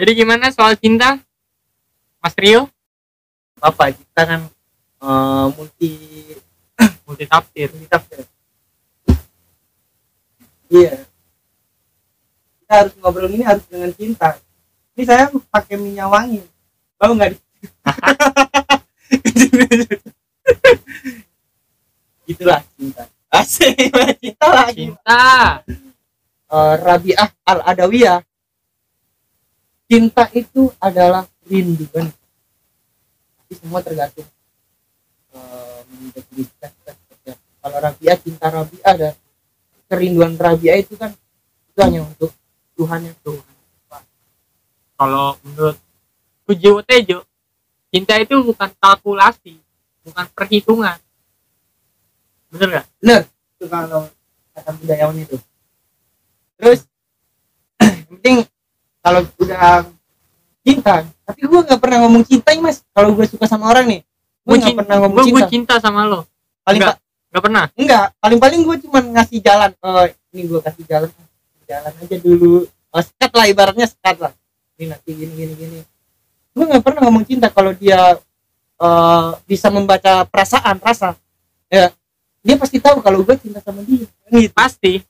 Jadi 0.00 0.16
gimana 0.16 0.48
soal 0.48 0.80
cinta? 0.80 1.20
Mas 2.24 2.32
Rio? 2.32 2.72
apa? 3.60 3.92
Kita 3.92 4.24
kan 4.24 4.48
eh, 5.04 5.46
multi 5.52 5.92
Multi 7.04 7.28
tafsir. 7.28 7.68
multi 7.68 7.84
tafsir 7.84 8.24
iya. 10.72 11.04
Kita 12.64 12.72
harus 12.80 12.96
ngobrol 12.96 13.28
ini 13.28 13.44
harus 13.44 13.60
dengan 13.68 13.92
cinta. 13.92 14.40
Ini 14.96 15.04
saya 15.04 15.28
pakai 15.52 15.76
minyak 15.76 16.08
wangi. 16.08 16.40
Bau 16.96 17.12
nggak 17.12 17.36
itulah 22.30 22.64
cinta. 22.72 23.04
Asik 23.28 23.76
cinta 24.16 24.46
lagi. 24.48 24.96
Cinta. 24.96 25.60
Eh, 26.48 26.74
Rabiah 26.80 27.28
al 27.44 27.60
Adawiyah 27.68 28.24
cinta 29.90 30.30
itu 30.30 30.70
adalah 30.78 31.26
rindu 31.42 31.90
kan 31.90 32.06
tapi 33.42 33.52
semua 33.58 33.82
tergantung 33.82 34.28
mendefinisikan 35.90 36.70
kita 36.70 36.90
seperti 36.94 37.26
apa. 37.34 37.44
kalau 37.58 37.78
Rabiah 37.82 38.16
cinta 38.22 38.46
Rabiah 38.46 38.94
dan 38.94 39.14
kerinduan 39.90 40.38
Rabiah 40.38 40.78
itu 40.78 40.94
kan 40.94 41.10
itu 41.66 41.78
hanya 41.82 42.06
untuk 42.06 42.30
Tuhan 42.78 43.10
yang 43.10 43.18
Tuhan 43.26 43.48
Kalau 45.00 45.32
menurut 45.40 45.80
Kujiwo 46.44 46.84
Tejo, 46.84 47.24
cinta 47.88 48.20
itu 48.20 48.36
bukan 48.44 48.68
kalkulasi, 48.76 49.56
bukan 50.04 50.28
perhitungan. 50.36 51.00
Bener 52.52 52.84
gak? 52.84 52.86
itu 53.60 53.68
kalau 53.68 54.08
kata 54.56 54.72
budayawan 54.72 55.20
itu 55.20 55.36
terus 56.56 56.88
yang 57.84 58.08
penting 58.08 58.36
kalau 59.00 59.20
udah 59.40 59.88
cinta 60.60 61.04
tapi 61.24 61.40
gue 61.44 61.60
nggak 61.64 61.80
pernah 61.80 61.98
ngomong 62.06 62.22
cinta 62.24 62.52
nih 62.52 62.62
mas 62.62 62.84
kalau 62.92 63.16
gue 63.16 63.26
suka 63.26 63.48
sama 63.48 63.72
orang 63.72 63.86
nih 63.88 64.00
gue 64.44 64.56
nggak 64.56 64.78
pernah 64.84 64.96
ngomong 65.04 65.16
gue 65.24 65.42
cinta 65.44 65.48
cinta 65.48 65.74
sama 65.80 66.04
lo. 66.08 66.24
paling 66.64 66.80
Enggak. 66.84 66.96
Gak 67.30 67.42
pernah. 67.46 67.64
enggak 67.78 68.06
paling 68.18 68.38
paling 68.42 68.60
gue 68.66 68.76
cuma 68.88 68.98
ngasih 69.00 69.38
jalan 69.40 69.70
oh 69.80 70.04
ini 70.34 70.42
gue 70.50 70.60
kasih 70.60 70.84
jalan 70.84 71.10
jalan 71.64 71.92
aja 71.94 72.16
dulu 72.18 72.66
oh, 72.66 73.02
sekat 73.02 73.30
lah 73.32 73.46
ibaratnya 73.46 73.86
sekat 73.86 74.16
lah 74.18 74.32
ini 74.76 74.84
nanti 74.90 75.10
gini 75.14 75.32
gini 75.38 75.52
gini 75.54 75.78
gue 76.50 76.64
nggak 76.66 76.82
pernah 76.82 77.00
ngomong 77.06 77.24
cinta 77.24 77.46
kalau 77.48 77.70
dia 77.70 78.18
eh, 78.82 79.28
bisa 79.46 79.70
membaca 79.70 80.26
perasaan 80.26 80.82
rasa 80.82 81.14
ya 81.70 81.94
dia 82.42 82.56
pasti 82.58 82.82
tahu 82.82 82.98
kalau 82.98 83.22
gue 83.22 83.36
cinta 83.38 83.62
sama 83.62 83.80
dia 83.86 84.04
gitu 84.04 84.50
Pasti. 84.50 85.00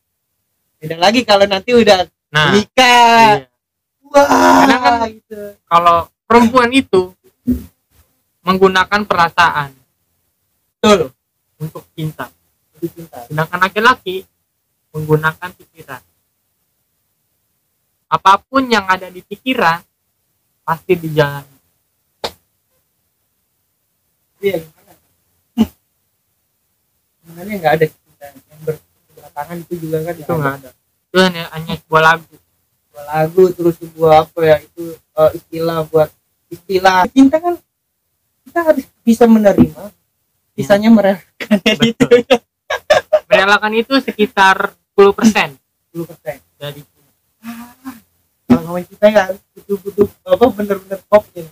beda 0.77 0.97
lagi 1.01 1.25
kalau 1.25 1.49
nanti 1.49 1.73
udah 1.73 2.05
Nah, 2.31 2.55
nikah 2.55 3.43
iya. 3.43 3.50
Wah 4.11 4.27
Karena 4.27 4.77
kan- 4.77 5.09
gitu 5.09 5.41
kalau 5.65 5.97
perempuan 6.25 6.71
itu 6.71 7.15
menggunakan 8.41 9.01
perasaan 9.03 9.71
betul 10.77 11.13
untuk 11.57 11.85
cinta. 11.93 12.27
itu 12.75 12.87
cinta 12.91 13.21
Sedangkan 13.27 13.61
laki-laki 13.61 14.25
menggunakan 14.91 15.51
pikiran. 15.53 16.03
Apa 18.09 18.41
pun 18.41 18.65
yang 18.67 18.83
ada 18.85 19.07
di 19.07 19.21
pikiran 19.21 19.85
pasti 20.63 20.93
dijalani. 20.95 21.57
iya 24.41 24.57
gimana 24.59 24.93
sebenarnya 27.21 27.55
nggak 27.57 27.75
ada 27.77 27.87
cinta 27.87 28.25
yang 28.25 28.61
berbelakangan 28.65 29.57
itu 29.61 29.75
juga 29.79 29.99
kan 30.01 30.15
Itu 30.17 30.33
nggak 30.33 30.55
ada. 30.57 30.71
Itu 31.05 31.17
hanya, 31.21 31.43
hanya 31.53 31.75
sebuah 31.77 32.03
lagu. 32.03 32.35
Sebuah 32.91 33.05
lagu 33.07 33.45
terus 33.55 33.79
sebuah 33.79 34.27
apa 34.27 34.41
ya 34.43 34.57
itu 34.59 34.83
eh, 34.99 35.31
istilah 35.39 35.79
buat 35.87 36.11
istilah. 36.51 37.07
Cinta 37.15 37.39
kan 37.39 37.55
kita 38.43 38.61
harus 38.67 38.85
bisa 39.07 39.25
menerima 39.31 39.95
sisanya 40.59 40.91
merelakannya 40.91 41.73
itu 41.95 42.03
Betul. 42.03 42.43
Merelakan 43.31 43.73
itu 43.79 43.95
sekitar 44.03 44.75
10% 44.99 45.55
10% 45.95 46.59
dari 46.59 46.83
kalau 48.51 48.67
ngomongin 48.67 48.91
cinta 48.91 49.07
ya 49.07 49.25
butuh-butuh 49.55 50.11
apa 50.27 50.47
bener-bener 50.51 50.99
pop 51.07 51.23
ini 51.39 51.47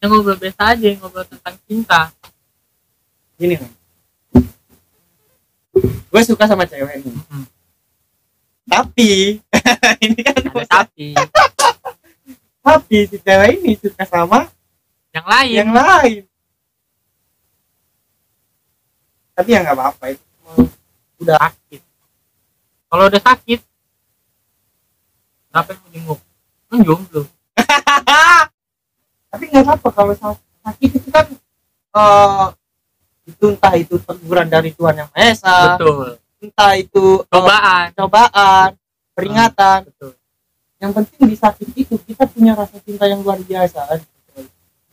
yang 0.00 0.08
ngobrol 0.08 0.40
biasa 0.40 0.72
aja 0.72 0.88
ngobrol 0.96 1.28
tentang 1.28 1.54
cinta. 1.68 2.00
Gini 3.36 3.60
nih 3.60 3.70
gue 6.08 6.22
suka 6.24 6.48
sama 6.48 6.64
cewek 6.64 7.04
nih. 7.04 7.12
Mm-mm. 7.12 7.57
Tapi 8.68 9.40
ini 10.04 10.20
kan 10.20 10.34
ada 10.36 10.64
tapi 10.68 11.16
tapi 12.68 12.96
si 13.08 13.16
cewek 13.24 13.64
ini 13.64 13.72
suka 13.80 14.04
sama 14.04 14.44
yang 15.16 15.26
lain. 15.26 15.54
yang 15.56 15.70
lain. 15.72 16.22
Tapi 19.32 19.48
ya 19.56 19.64
nggak 19.64 19.76
apa-apa 19.78 20.04
itu 20.12 20.26
udah 21.24 21.36
sakit. 21.40 21.80
Kalau 22.88 23.04
udah 23.08 23.22
sakit 23.24 23.60
yang 25.48 25.64
mau 25.64 25.88
jenguk? 25.90 26.20
Kan 26.68 26.78
jomblo. 26.84 27.22
Tapi 29.32 29.44
nggak 29.48 29.64
apa-apa 29.64 29.88
kalau 29.90 30.12
sa- 30.14 30.44
sakit 30.68 30.90
itu 30.92 31.08
kan 31.08 31.26
eh 31.98 32.46
itu 33.28 33.44
entah 33.52 33.74
itu 33.76 33.94
teguran 34.00 34.48
dari 34.48 34.70
Tuhan 34.76 34.94
yang 35.04 35.08
Maha 35.12 35.24
Esa. 35.32 35.56
Betul 35.76 36.20
entah 36.38 36.72
itu 36.78 37.22
eh, 37.22 37.26
cobaan 37.30 37.86
cobaan 37.94 38.68
peringatan 39.14 39.78
betul 39.90 40.12
yang 40.78 40.92
penting 40.94 41.20
di 41.26 41.36
sakit 41.36 41.68
itu 41.74 41.94
kita 42.06 42.24
punya 42.30 42.54
rasa 42.54 42.78
cinta 42.82 43.04
yang 43.10 43.20
luar 43.26 43.42
biasa 43.42 43.98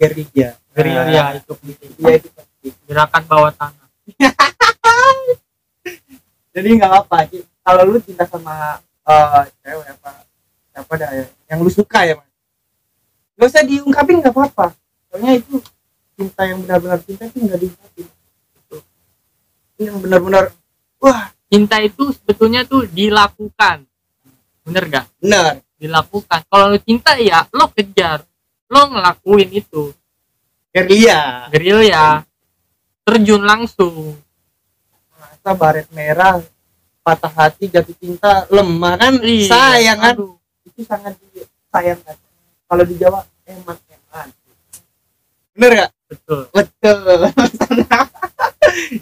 gerilya 0.01 0.57
gerilya 0.73 1.37
itu 1.37 1.53
penting 1.55 1.89
Iya 2.01 2.13
itu 2.17 2.29
penting. 2.33 2.73
gerakan 2.89 3.23
bawah 3.29 3.51
tanah 3.53 3.85
Jadi 6.55 6.67
nggak 6.79 6.87
apa-apa. 6.87 7.27
Kalau 7.67 7.81
lu 7.83 7.99
cinta 7.99 8.23
sama 8.23 8.79
eh 8.79 9.43
cewek 9.59 9.91
apa 9.91 10.11
siapa 10.71 10.93
dah 10.95 11.11
ya, 11.11 11.25
yang 11.51 11.59
lu 11.59 11.67
suka 11.67 12.07
ya 12.07 12.15
mas. 12.15 12.31
Gak 13.35 13.47
usah 13.51 13.63
diungkapin 13.67 14.23
nggak 14.23 14.31
apa-apa. 14.31 14.71
Soalnya 15.11 15.35
itu 15.35 15.59
cinta 16.15 16.47
yang 16.47 16.63
benar-benar 16.63 17.03
cinta 17.03 17.27
itu 17.27 17.43
nggak 17.43 17.59
diungkapin. 17.59 18.07
Itu 18.55 18.75
yang 19.83 19.99
benar-benar 19.99 20.55
wah 21.03 21.34
cinta 21.49 21.81
itu 21.81 22.11
sebetulnya 22.13 22.65
tuh 22.65 22.85
dilakukan. 22.89 23.85
Bener 24.65 24.83
gak 24.89 25.05
benar. 25.21 25.61
dilakukan. 25.77 26.39
Kalau 26.49 26.73
lu 26.73 26.79
cinta 26.81 27.13
ya 27.19 27.45
lo 27.53 27.69
kejar. 27.73 28.25
Lo 28.71 28.89
ngelakuin 28.89 29.49
itu. 29.53 29.93
Gerilya. 30.73 31.51
gerilya. 31.53 32.25
Terjun 33.05 33.45
langsung. 33.45 34.17
Masa 35.13 35.51
baret 35.53 35.87
merah 35.93 36.41
patah 37.05 37.29
hati 37.29 37.69
jatuh 37.69 37.93
cinta 38.01 38.49
lemah 38.49 38.97
kan? 38.97 39.13
Iya, 39.21 39.45
sayang 39.45 39.99
kan? 40.01 40.13
aduh. 40.17 40.33
itu 40.65 40.81
sangat 40.81 41.13
disayangkan 41.29 42.17
kalau 42.65 42.81
di 42.81 42.97
Jawa 42.97 43.21
eman 43.45 43.77
eman 43.77 44.27
bener 45.53 45.71
gak 45.85 45.91
betul. 46.09 46.41
Betul 46.49 47.29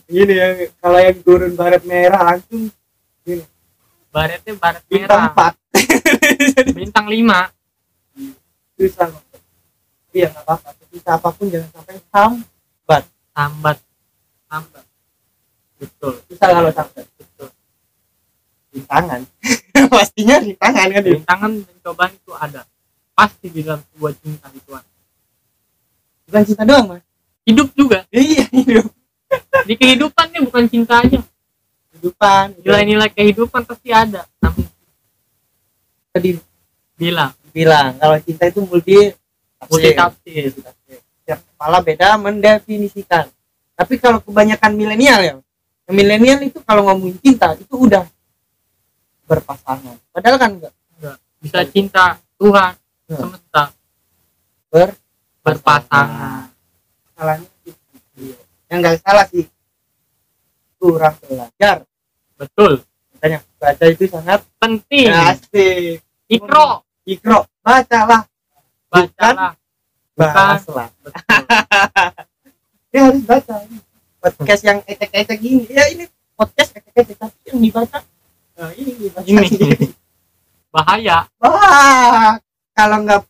ini 0.09 0.33
ya 0.33 0.47
kalau 0.77 0.99
yang 1.01 1.17
turun 1.25 1.53
baret 1.57 1.83
merah 1.85 2.21
langsung 2.35 2.69
baretnya 4.13 4.53
baret 4.61 4.83
bintang 4.85 5.09
merah. 5.09 5.29
empat. 5.33 5.53
Bintang 6.77 7.05
lima. 7.09 7.39
Susah 8.77 9.09
iya 10.13 10.29
nggak 10.29 10.45
apa-apa. 10.45 10.69
Tapi 10.77 10.95
apa 11.01 11.29
pun 11.33 11.45
jangan 11.49 11.69
sampai 11.73 11.95
sambat. 12.13 13.03
Sambat. 13.33 13.77
Sambat. 14.45 14.85
Betul. 15.81 16.13
Susah 16.29 16.47
kalau 16.53 16.71
sambat. 16.71 17.05
Betul. 17.17 17.49
Rintangan 18.73 19.21
pastinya 19.93 20.35
rintangan 20.41 20.87
kan 20.93 21.01
ya? 21.01 21.13
Rintangan 21.17 21.51
dan 21.65 21.75
cobaan 21.81 22.11
itu 22.13 22.31
ada. 22.37 22.61
Pasti 23.13 23.47
di 23.49 23.61
dalam 23.65 23.81
sebuah 23.93 24.13
cinta 24.21 24.47
itu 24.53 24.71
ada. 24.73 24.91
bukan 26.29 26.43
cinta 26.45 26.63
doang 26.65 26.85
mas. 26.89 27.03
Hidup 27.45 27.69
juga. 27.73 28.05
Iya 28.13 28.45
hidup 28.53 28.89
di 29.63 29.73
kehidupan 29.79 30.25
nih 30.33 30.41
bukan 30.43 30.63
cinta 30.67 31.01
aja 31.01 31.19
kehidupan 31.93 32.59
nilai-nilai 32.61 33.09
kehidupan 33.13 33.63
pasti 33.63 33.89
ada. 33.93 34.27
Namun 34.43 34.65
tadi 36.11 36.37
bilang. 36.97 37.31
Bilang 37.53 37.93
kalau 38.01 38.17
cinta 38.17 38.49
itu 38.49 38.65
multi 38.65 39.13
multi 39.69 39.89
tafsir. 39.93 40.49
Setiap 40.51 41.39
kepala 41.53 41.77
beda 41.85 42.17
mendefinisikan. 42.17 43.29
Tapi 43.77 44.01
kalau 44.01 44.19
kebanyakan 44.25 44.73
milenial 44.73 45.21
ya 45.21 45.33
milenial 45.91 46.39
itu 46.41 46.57
kalau 46.63 46.87
ngomongin 46.87 47.19
cinta 47.21 47.53
itu 47.59 47.75
udah 47.75 48.07
berpasangan. 49.27 49.95
Padahal 50.09 50.37
kan 50.41 50.51
enggak. 50.57 50.73
Bisa 51.43 51.59
cinta 51.67 52.17
Tuhan 52.39 52.73
Hmm. 53.03 53.19
semesta. 53.19 53.63
Ber 54.71 54.89
berpasangan. 55.43 56.49
Salahnya. 57.13 57.52
Yang 58.73 58.81
enggak 58.81 58.97
salah 59.05 59.29
sih. 59.29 59.45
Kurang 60.81 61.13
belajar. 61.29 61.85
Betul. 62.33 62.81
Makanya 63.13 63.45
baca 63.61 63.85
itu 63.85 64.09
sangat 64.09 64.41
penting. 64.57 65.13
Asik. 65.13 66.01
Ikro. 66.25 66.81
Ikro. 67.05 67.45
Bacalah. 67.61 68.25
Bacalah. 68.89 69.53
Betul. 70.17 70.89
Dia 72.89 73.01
harus 73.13 73.21
baca. 73.21 73.53
Podcast 74.17 74.61
yang 74.65 74.81
ecek-ecek 74.89 75.37
gini. 75.37 75.69
Ya 75.69 75.85
ini 75.93 76.09
podcast 76.33 76.73
ecek-ecek 76.73 77.17
tapi 77.21 77.37
yang 77.53 77.61
dibaca 77.61 77.99
nah 78.53 78.69
ini 78.73 78.91
dibaca. 78.97 79.25
Ini. 79.29 79.93
Bahaya. 80.73 81.29
Wah 81.37 82.41
kalau 82.73 82.97
nggak 83.05 83.21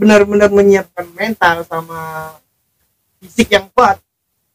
benar-benar 0.00 0.48
menyiapkan 0.48 1.04
mental 1.12 1.60
sama 1.68 2.32
fisik 3.20 3.52
yang 3.52 3.68
kuat 3.76 4.00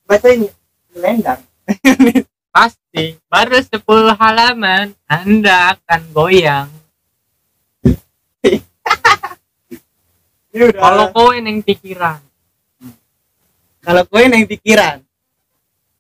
baca 0.06 0.28
ini 0.30 0.48
lendang 0.96 1.42
pasti 2.56 3.18
baru 3.28 3.60
10 3.60 3.84
halaman 4.16 4.96
anda 5.10 5.76
akan 5.76 6.02
goyang. 6.16 6.70
Kalau 10.56 11.12
kowe 11.12 11.36
yang 11.36 11.60
pikiran. 11.60 12.24
Kalau 13.84 14.02
koin 14.08 14.32
yang 14.34 14.48
pikiran. 14.48 15.04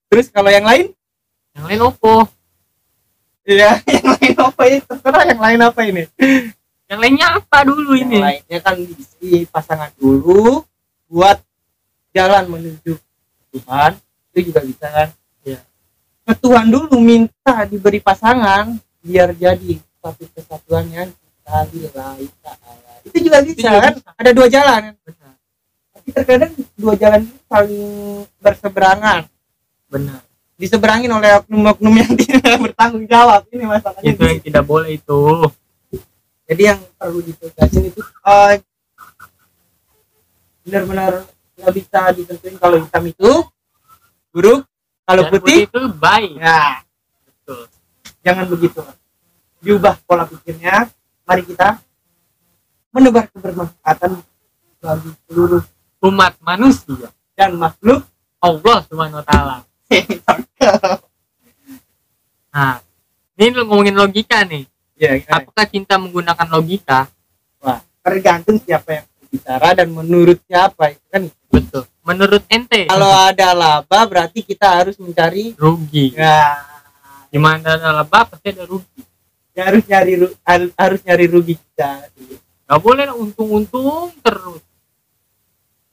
Terus 0.10 0.32
kalau 0.32 0.50
yang 0.50 0.66
lain? 0.66 0.90
Yang 1.54 1.66
lain 1.70 1.82
opo 1.86 2.26
Iya, 3.46 3.78
yang 4.00 4.08
lain 4.16 4.34
apa 4.42 4.62
ini? 4.66 4.78
Terserah 4.82 5.24
yang 5.30 5.42
lain 5.44 5.60
apa 5.62 5.82
ini? 5.86 6.04
yang 6.86 7.02
lainnya 7.02 7.28
apa 7.42 7.66
dulu 7.66 7.98
Yang 7.98 8.10
ini? 8.10 8.18
lainnya 8.22 8.60
kan 8.62 8.76
diisi 8.78 9.46
pasangan 9.50 9.90
dulu 9.98 10.62
buat 11.10 11.42
jalan 12.14 12.46
menuju 12.48 12.94
Tuhan. 13.56 13.92
Itu 14.36 14.52
juga 14.52 14.60
bisa 14.68 14.88
kan? 14.92 15.08
Iya. 15.48 15.60
Ke 16.28 16.34
Tuhan 16.36 16.68
dulu 16.68 17.00
minta 17.00 17.64
diberi 17.64 18.04
pasangan 18.04 18.76
biar 19.00 19.32
jadi 19.38 19.80
satu 20.04 20.28
kesatuannya 20.36 21.14
kita 21.16 21.58
lillahi 21.72 22.28
ta'ala. 22.44 22.94
Itu 23.08 23.18
juga 23.24 23.38
bisa 23.46 23.60
juga 23.64 23.80
kan? 23.80 23.94
bisa. 23.96 24.12
Ada 24.20 24.32
dua 24.36 24.48
jalan. 24.52 24.82
benar 25.00 25.34
Tapi 25.96 26.10
terkadang 26.12 26.52
dua 26.76 26.94
jalan 27.00 27.20
itu 27.24 27.38
saling 27.48 27.86
berseberangan. 28.44 29.22
benar 29.86 30.20
Diseberangin 30.56 31.12
oleh 31.12 31.44
oknum-oknum 31.44 31.94
yang 32.00 32.14
tidak 32.22 32.58
bertanggung 32.60 33.06
jawab. 33.08 33.44
Ini 33.52 33.64
masalahnya. 33.64 34.08
itu 34.08 34.22
yang 34.24 34.42
tidak 34.44 34.64
boleh 34.64 35.00
itu 35.00 35.22
jadi 36.46 36.62
yang 36.74 36.80
perlu 36.98 37.20
ditegasin 37.26 37.90
itu 37.90 38.02
eh, 38.06 38.62
benar-benar 40.62 41.26
nggak 41.56 41.74
bisa 41.74 42.00
ditentuin 42.12 42.56
kalau 42.60 42.78
hitam 42.84 43.04
itu 43.08 43.32
buruk 44.36 44.68
kalau 45.06 45.24
Dan 45.30 45.32
putih 45.38 45.58
itu 45.70 45.82
baik. 45.96 46.34
Ya 46.42 46.82
betul. 47.30 47.62
Jangan 48.26 48.46
begitu. 48.50 48.82
Diubah 49.62 49.96
pola 50.10 50.26
pikirnya. 50.26 50.90
Mari 51.26 51.42
kita 51.46 51.82
menebar 52.94 53.30
kebermanfaatan 53.34 54.22
bagi 54.82 55.12
seluruh 55.26 55.64
umat 56.06 56.38
manusia 56.42 57.10
dan 57.34 57.58
makhluk 57.58 58.06
Allah 58.42 58.78
subhanahu 58.90 59.22
wa 59.22 59.26
ta'ala. 59.26 59.58
Nah 62.56 62.80
ini 63.36 63.52
lu 63.52 63.68
ngomongin 63.68 64.00
logika 64.00 64.48
nih. 64.48 64.64
Ya 64.96 65.20
kan? 65.28 65.44
apakah 65.44 65.68
cinta 65.68 66.00
menggunakan 66.00 66.48
logika? 66.48 67.12
Wah 67.60 67.84
tergantung 68.00 68.56
siapa 68.64 68.96
yang 68.96 69.06
bicara 69.36 69.70
dan 69.74 69.88
menurut 69.90 70.40
siapa 70.44 70.90
itu 70.90 71.06
kan? 71.08 71.24
Betul. 71.48 71.84
Menurut 72.02 72.44
ente 72.48 72.86
kalau 72.86 73.10
ada 73.10 73.52
laba 73.52 74.00
berarti 74.06 74.40
kita 74.40 74.68
harus 74.72 74.96
mencari 74.96 75.52
rugi. 75.54 76.14
Ya. 76.14 76.62
Gimana 77.28 77.76
ada 77.76 77.92
laba 77.94 78.24
pasti 78.26 78.50
ada 78.50 78.64
rugi. 78.64 79.02
Ya, 79.52 79.68
harus 79.68 79.84
nyari 79.84 80.14
ru- 80.18 80.36
har- 80.42 80.74
harus 80.76 81.00
nyari 81.02 81.26
rugi 81.26 81.56
kita. 81.56 82.08
Gak 82.66 82.80
boleh 82.80 83.08
untung-untung 83.10 84.12
terus. 84.20 84.60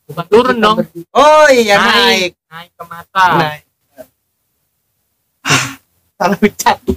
Bukan 0.02 0.26
turun 0.26 0.56
Kita 0.56 0.64
dong. 0.64 0.76
berdi- 0.82 1.08
oh 1.10 1.46
iya 1.48 1.76
naik 1.78 2.32
naik. 2.44 2.70
ke 2.72 2.82
mata. 2.84 3.26
Naik. 3.38 3.64
Salah 6.18 6.38
ucap 6.38 6.76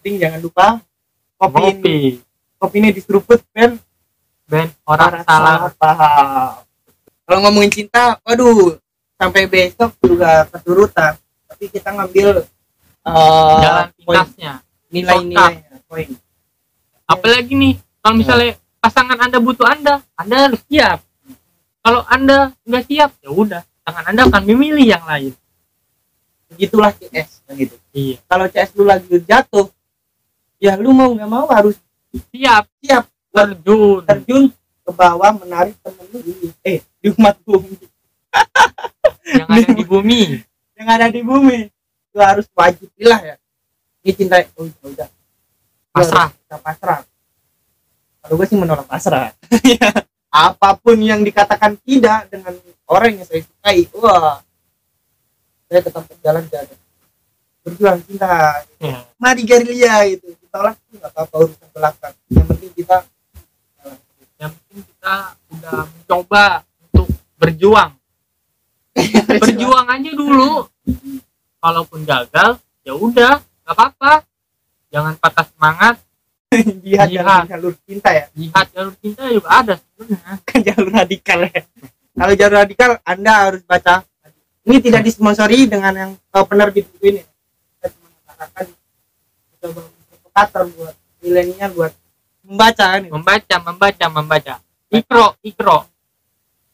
Ting, 0.00 0.16
jangan 0.16 0.40
lupa 0.40 0.66
kopi 1.36 1.60
kopi. 1.60 1.96
Kopi 2.56 2.76
ini 2.76 2.90
diseruput 2.90 3.40
Ben 3.50 3.76
band 4.50 4.70
orang 4.82 5.10
Para 5.14 5.22
salah. 5.22 5.58
paham. 5.78 6.50
Kalau 7.22 7.38
ngomongin 7.46 7.70
cinta 7.70 8.18
waduh 8.26 8.74
sampai 9.14 9.46
besok 9.46 9.94
juga 10.02 10.50
keturutan. 10.50 11.14
Tapi 11.46 11.64
kita 11.70 11.94
ngambil 11.94 12.42
eh, 13.06 13.56
jalan 13.62 13.86
pintasnya 13.94 14.52
nilai-nilai 14.90 15.62
poin. 15.86 16.10
Apalagi 17.06 17.54
nih 17.54 17.74
kalau 18.02 18.14
misalnya 18.18 18.58
pasangan 18.82 19.18
anda 19.22 19.38
butuh 19.38 19.66
anda 19.70 20.02
anda 20.18 20.50
harus 20.50 20.60
siap. 20.66 20.98
Kalau 21.80 22.02
anda 22.10 22.50
nggak 22.66 22.84
siap 22.90 23.10
ya 23.22 23.30
udah 23.30 23.62
tangan 23.86 24.04
anda 24.10 24.22
akan 24.26 24.42
memilih 24.50 24.98
yang 24.98 25.04
lain. 25.06 25.30
Begitulah 26.50 26.90
CS 26.98 27.46
kan 27.46 27.54
gitu. 27.54 27.78
Iya. 27.94 28.18
Kalau 28.26 28.50
CS 28.50 28.70
lu 28.74 28.82
lagi 28.82 29.06
jatuh 29.22 29.70
ya 30.58 30.74
lu 30.74 30.90
mau 30.90 31.14
nggak 31.14 31.30
mau 31.30 31.46
harus 31.46 31.78
siap. 32.34 32.66
siap 32.82 33.06
terjun. 33.30 34.02
Terjun 34.06 34.42
ke 34.84 34.90
bawah 34.90 35.32
menarik 35.38 35.74
temen 35.80 36.04
lu 36.10 36.18
di- 36.22 36.54
eh 36.66 36.78
di 36.98 37.08
umat 37.14 37.38
bumi. 37.46 37.74
Yang 39.30 39.48
ada 39.48 39.72
di 39.74 39.84
bumi. 39.86 40.22
Yang 40.74 40.88
ada 40.90 41.06
di 41.10 41.20
bumi. 41.22 41.58
Lu 42.10 42.20
harus 42.20 42.46
wajib 42.52 42.90
lah 42.98 43.20
ya. 43.22 43.36
Ini 44.02 44.12
cinta 44.16 44.36
oh, 44.58 44.66
ya 44.66 44.86
udah. 44.86 45.08
Pasrah. 45.90 46.28
kita 46.32 46.56
pasrah. 46.58 47.00
Kalau 48.20 48.34
gue 48.36 48.46
sih 48.46 48.58
menolak 48.58 48.86
pasrah. 48.86 49.34
Apa 50.30 50.78
pun 50.78 50.94
yang 51.02 51.26
dikatakan 51.26 51.74
tidak 51.82 52.30
dengan 52.30 52.54
orang 52.86 53.18
yang 53.18 53.26
saya 53.26 53.42
sukai 53.42 53.86
wah. 53.98 54.38
Saya 55.70 55.80
tetap 55.86 56.02
berjalan 56.06 56.46
jalan 56.50 56.78
berjuang 57.60 58.00
cinta. 58.08 58.64
Ya. 58.80 59.04
mari 59.20 59.42
gerilya 59.44 60.08
itu. 60.08 60.32
Kita 60.34 60.58
lah 60.64 60.74
nggak 60.74 61.10
apa-apa 61.12 61.34
urusan 61.46 61.68
belakang. 61.70 62.14
Yang 62.32 62.46
penting 62.50 62.72
kita 62.74 62.96
yang 64.40 64.52
penting 64.56 64.80
kita 64.88 65.14
udah 65.52 65.78
mencoba 65.84 66.44
untuk 66.88 67.06
berjuang. 67.36 67.92
Berjuang 69.44 69.86
aja 69.86 70.10
dulu. 70.16 70.64
Kalaupun 71.60 72.00
gagal 72.08 72.56
ya 72.80 72.96
udah 72.96 73.44
nggak 73.44 73.74
apa-apa. 73.76 74.24
Jangan 74.88 75.14
patah 75.20 75.44
semangat. 75.44 75.94
Jihad 76.82 77.12
Jihad. 77.12 77.44
jalur 77.52 77.76
cinta 77.84 78.10
ya. 78.16 78.26
Jihad 78.32 78.66
jalur 78.72 78.94
cinta 78.96 79.22
juga 79.28 79.48
ada 79.52 79.74
sebenarnya. 79.76 80.32
Bukan 80.40 80.60
jalur 80.72 80.88
radikal 80.88 81.38
ya. 81.44 81.60
Kalau 82.16 82.34
jalur 82.34 82.56
radikal 82.64 82.90
anda 83.04 83.32
harus 83.44 83.62
baca. 83.68 84.02
Ini 84.64 84.76
tidak 84.80 85.02
disponsori 85.04 85.68
dengan 85.68 85.92
yang 85.92 86.12
uh, 86.32 86.44
penerbit 86.44 86.88
buku 86.96 87.16
ini 87.16 87.20
kita 87.80 87.86
cuma 87.96 88.08
mengatakan 88.12 88.64
coba 89.60 89.80
provokator 89.88 90.62
buat 90.76 90.94
milenial 91.24 91.70
buat 91.72 91.92
membaca 92.50 92.84
kan 92.98 93.06
ini 93.06 93.14
membaca 93.14 93.56
membaca 93.62 94.04
membaca. 94.10 94.54
Ikro 94.90 95.38
ikro. 95.46 95.86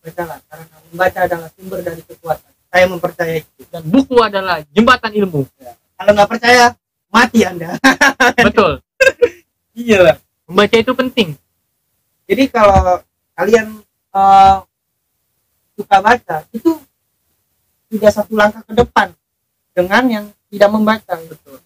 Baca 0.01 0.23
lah 0.25 0.39
karena 0.49 0.65
membaca 0.89 1.19
adalah 1.29 1.49
sumber 1.53 1.79
dari 1.85 2.01
kekuatan. 2.01 2.51
Saya 2.73 2.85
mempercayai 2.89 3.41
itu. 3.45 3.63
Dan 3.69 3.83
buku 3.85 4.17
adalah 4.25 4.65
jembatan 4.73 5.13
ilmu. 5.13 5.45
Kalau 6.01 6.11
nggak 6.17 6.31
percaya 6.33 6.73
mati 7.13 7.45
anda. 7.45 7.77
Betul. 8.49 8.81
Iya 9.77 10.17
membaca 10.49 10.77
itu 10.79 10.93
penting. 10.97 11.29
Jadi 12.27 12.45
kalau 12.49 13.03
kalian 13.37 13.85
eh, 14.17 14.57
suka 15.77 15.97
baca 16.01 16.37
itu 16.55 16.81
sudah 17.93 18.11
satu 18.11 18.33
langkah 18.35 18.65
ke 18.65 18.73
depan 18.73 19.13
dengan 19.77 20.03
yang 20.09 20.27
tidak 20.49 20.71
membaca 20.73 21.15
betul 21.29 21.61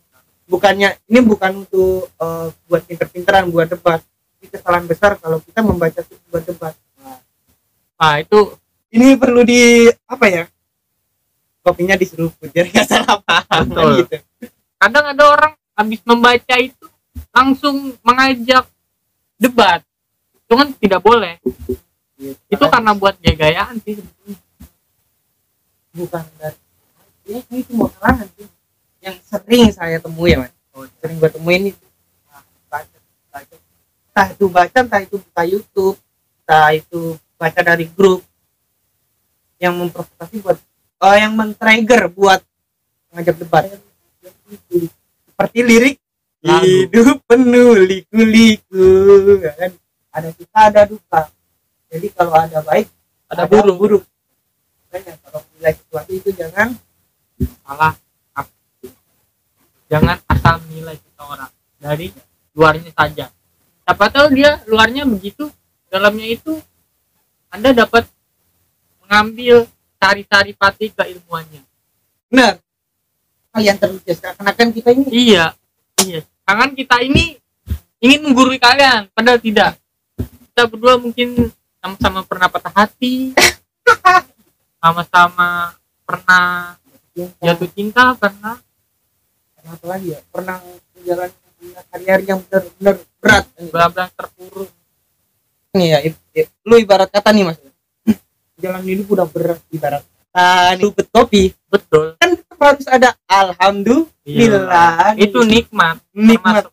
bukannya 0.51 0.99
ini 1.07 1.21
bukan 1.23 1.63
untuk 1.63 2.11
eh, 2.19 2.47
buat 2.67 2.83
pinter-pinteran 2.83 3.47
buat 3.55 3.71
debat. 3.71 4.03
Ini 4.43 4.51
kesalahan 4.51 4.85
besar 4.91 5.15
kalau 5.23 5.39
kita 5.39 5.63
membaca 5.63 6.03
itu 6.03 6.15
buat 6.27 6.43
debat. 6.43 6.75
Nah, 6.99 7.19
nah 7.95 8.15
itu 8.19 8.59
ini 8.91 9.15
perlu 9.15 9.47
di 9.47 9.87
apa 10.11 10.27
ya? 10.27 10.45
Kopinya 11.63 11.95
diseruput 11.95 12.51
biar 12.51 12.67
nggak 12.67 12.87
salah 12.91 13.23
paham 13.23 13.63
Betul. 13.71 13.91
gitu. 14.03 14.17
Kadang 14.81 15.07
ada 15.15 15.25
orang 15.31 15.53
habis 15.79 16.01
membaca 16.03 16.57
itu 16.59 16.87
langsung 17.31 17.95
mengajak 18.03 18.67
debat. 19.39 19.87
Itu 20.35 20.53
kan 20.59 20.69
tidak 20.75 21.01
boleh. 21.05 21.39
Itu 22.51 22.65
karena 22.67 22.97
buat 22.97 23.15
gaya-gayaan 23.23 23.79
sih. 23.87 24.03
Bukan 25.95 26.25
dari 26.41 26.59
ya, 27.29 27.39
ini 27.51 27.61
semua 27.67 27.91
kalangan 27.93 28.27
sih 28.35 28.47
yang 29.01 29.17
sering 29.25 29.73
saya 29.73 29.97
temui 29.99 30.37
ya 30.37 30.45
mas. 30.45 30.53
Oh, 30.71 30.87
sering 31.01 31.17
gue 31.19 31.31
temuin 31.33 31.63
itu 31.73 31.85
Nah, 32.31 32.43
baca, 32.71 32.97
baca. 33.33 33.55
entah 34.11 34.27
itu 34.31 34.45
baca 34.47 34.79
entah 34.85 35.01
itu 35.03 35.17
buka 35.19 35.43
YouTube 35.45 35.97
entah 36.45 36.69
itu 36.77 37.01
baca 37.35 37.61
dari 37.65 37.87
grup 37.89 38.21
yang 39.59 39.77
memprovokasi 39.77 40.41
buat 40.41 40.57
eh, 41.01 41.17
yang 41.21 41.33
men-trigger 41.37 42.09
buat 42.13 42.41
ngajak 43.13 43.37
debat. 43.41 43.65
Seperti 45.27 45.59
lirik 45.65 45.97
Lagu. 46.41 46.65
hidup 46.65 47.19
penuh 47.29 47.77
liku-liku 47.85 48.85
ya 49.41 49.53
kan? 49.57 49.71
Ada 50.11 50.29
suka 50.37 50.61
ada 50.69 50.83
duka. 50.89 51.23
Jadi 51.91 52.07
kalau 52.13 52.33
ada 52.37 52.61
baik 52.63 52.87
ada 53.31 53.45
burung 53.47 53.79
buruk. 53.79 54.05
makanya 54.91 55.15
kalau 55.23 55.39
menilai 55.55 55.75
sesuatu 55.79 56.11
itu 56.11 56.31
jangan 56.35 56.75
salah 57.63 57.95
jangan 59.91 60.17
asal 60.31 60.63
menilai 60.71 60.97
seseorang. 60.97 61.51
Dari 61.83 62.09
luarnya 62.55 62.91
saja. 62.95 63.27
Siapa 63.83 64.07
tahu 64.07 64.27
dia 64.39 64.63
luarnya 64.71 65.03
begitu 65.03 65.51
dalamnya 65.91 66.31
itu 66.31 66.63
anda 67.51 67.75
dapat 67.75 68.07
mengambil 69.03 69.67
sari-sari 69.99 70.55
pati 70.55 70.95
keilmuannya. 70.95 71.67
Benar. 72.31 72.63
Kalian 73.51 73.77
terus 73.83 74.01
karena 74.07 74.53
kan 74.55 74.69
kita 74.71 74.95
ini 74.95 75.05
iya. 75.11 75.51
Iya. 76.07 76.23
Tangan 76.47 76.71
kita 76.79 77.03
ini 77.03 77.35
ingin 77.99 78.31
menggurui 78.31 78.63
kalian 78.63 79.11
padahal 79.11 79.43
tidak. 79.43 79.75
Kita 80.17 80.71
berdua 80.71 80.95
mungkin 81.03 81.51
sama-sama 81.83 82.23
pernah 82.23 82.47
patah 82.47 82.75
hati 82.77 83.33
sama-sama 84.81 85.73
pernah 86.05 86.77
jatuh 87.41 87.71
cinta 87.73 88.13
pernah 88.17 88.61
pernah 89.61 89.77
apa 89.77 89.87
lagi 89.93 90.09
ya 90.17 90.21
pernah 90.33 90.57
menjalani 90.97 91.37
hari-hari 91.93 92.25
yang 92.25 92.41
benar-benar 92.49 92.97
berat. 93.21 93.45
Benar-benar 93.61 94.09
terpuruk. 94.17 94.71
Nih 95.77 95.87
ya 95.93 95.99
i- 96.01 96.17
i- 96.41 96.51
lu 96.65 96.81
ibarat 96.81 97.13
kata 97.13 97.29
nih 97.37 97.45
mas. 97.45 97.61
Jalan 98.57 98.83
hidup 98.89 99.07
udah 99.13 99.27
berat 99.29 99.61
ibarat 99.69 100.01
kata 100.33 100.81
nih. 100.81 100.85
Kopi 101.13 101.43
betul. 101.69 102.17
Kan 102.17 102.41
tetap 102.41 102.59
harus 102.59 102.87
ada 102.89 103.13
alhamdulillah 103.29 105.13
itu 105.21 105.39
nikmat. 105.45 106.01
Nikmat. 106.17 106.73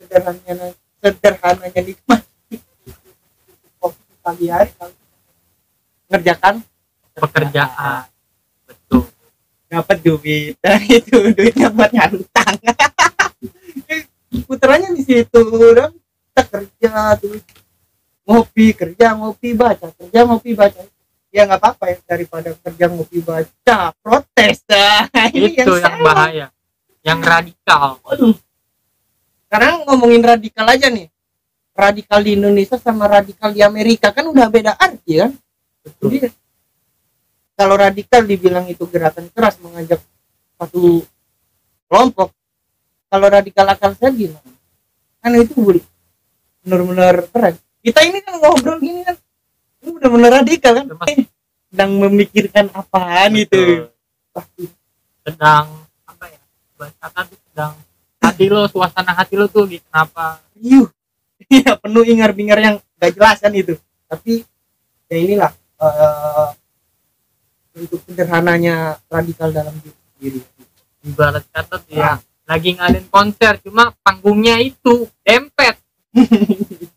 Sederhananya 0.00 0.72
sederhananya 0.96 1.80
nikmat. 1.84 2.20
Kopi 3.76 4.00
pagi 4.24 4.46
hari 4.48 4.72
kalau 4.80 4.96
ngerjakan? 6.08 6.54
Pekerjaan 7.12 8.11
dapat 9.72 9.98
duit 10.04 10.60
dan 10.60 10.84
itu 11.00 11.32
duitnya 11.32 11.72
buat 11.72 11.88
nyarutang 11.88 12.54
puterannya 14.48 14.92
di 14.92 15.02
situ 15.04 15.40
dong 15.48 15.96
kita 16.32 16.42
kerja 16.48 16.92
terus 17.16 17.42
ngopi 18.24 18.66
kerja 18.72 19.16
ngopi 19.18 19.52
baca 19.52 19.86
kerja 19.92 20.20
ngopi 20.24 20.52
baca. 20.56 20.80
Ya 21.32 21.48
nggak 21.48 21.64
apa-apa 21.64 21.84
ya 21.88 21.96
daripada 22.04 22.52
kerja 22.52 22.84
ngopi 22.92 23.24
baca. 23.24 23.78
Protes 24.04 24.64
nah, 24.68 25.08
ini 25.36 25.56
itu 25.56 25.64
yang, 25.64 25.80
salah. 25.80 26.00
bahaya. 26.04 26.46
Yang 27.00 27.20
radikal. 27.24 27.88
Waduh. 28.04 28.36
sekarang 29.48 29.84
ngomongin 29.84 30.24
radikal 30.24 30.64
aja 30.64 30.88
nih. 30.88 31.12
Radikal 31.72 32.20
di 32.24 32.36
Indonesia 32.36 32.76
sama 32.80 33.04
radikal 33.08 33.52
di 33.52 33.60
Amerika 33.64 34.12
kan 34.12 34.28
udah 34.28 34.48
beda 34.48 34.76
arti 34.76 35.20
kan? 35.20 35.32
Jadi 36.00 36.32
kalau 37.62 37.78
radikal 37.78 38.26
dibilang 38.26 38.66
itu 38.66 38.82
gerakan 38.90 39.30
keras 39.30 39.54
mengajak 39.62 40.02
satu 40.58 41.06
kelompok 41.86 42.34
kalau 43.06 43.26
radikal 43.30 43.70
akal 43.70 43.94
sehat 43.94 44.18
gimana? 44.18 44.50
Kan 45.22 45.38
itu 45.38 45.54
boleh 45.54 45.84
benar-benar 46.66 47.22
keren. 47.30 47.54
Kita 47.86 48.02
ini 48.02 48.18
kan 48.18 48.42
ngobrol 48.42 48.82
gini 48.82 49.06
kan 49.06 49.14
ini 49.78 49.88
benar-benar 49.94 50.42
radikal 50.42 50.72
kan? 50.74 50.86
Sedang 51.70 51.90
memikirkan 52.02 52.66
apaan 52.74 53.30
itu 53.38 53.86
sedang 55.22 55.86
apa 56.02 56.24
ya 56.26 56.42
bahasa 56.74 56.98
kata 56.98 57.20
tuh 57.30 57.38
sedang 57.46 57.72
hati 58.18 58.44
lo 58.50 58.66
suasana 58.66 59.14
hati 59.14 59.38
lo 59.38 59.46
tuh 59.46 59.70
gitu 59.70 59.86
kenapa? 59.86 60.42
Yuh. 60.58 60.90
Iya, 61.46 61.78
penuh 61.82 62.02
ingar-bingar 62.02 62.58
yang 62.58 62.82
gak 62.98 63.14
jelas 63.14 63.38
kan 63.38 63.54
itu. 63.54 63.78
Tapi 64.10 64.42
ya 65.06 65.16
inilah 65.22 65.52
eh 65.78 66.48
untuk 67.76 68.00
sederhananya 68.04 69.00
radikal 69.08 69.48
dalam 69.48 69.74
diri. 70.20 70.40
ibarat 71.02 71.42
kata 71.50 71.82
tuh 71.82 71.98
ya 71.98 72.22
lagi 72.46 72.78
ngadain 72.78 73.10
konser 73.10 73.58
cuma 73.58 73.90
panggungnya 74.06 74.62
itu 74.62 75.10
dempet 75.26 75.74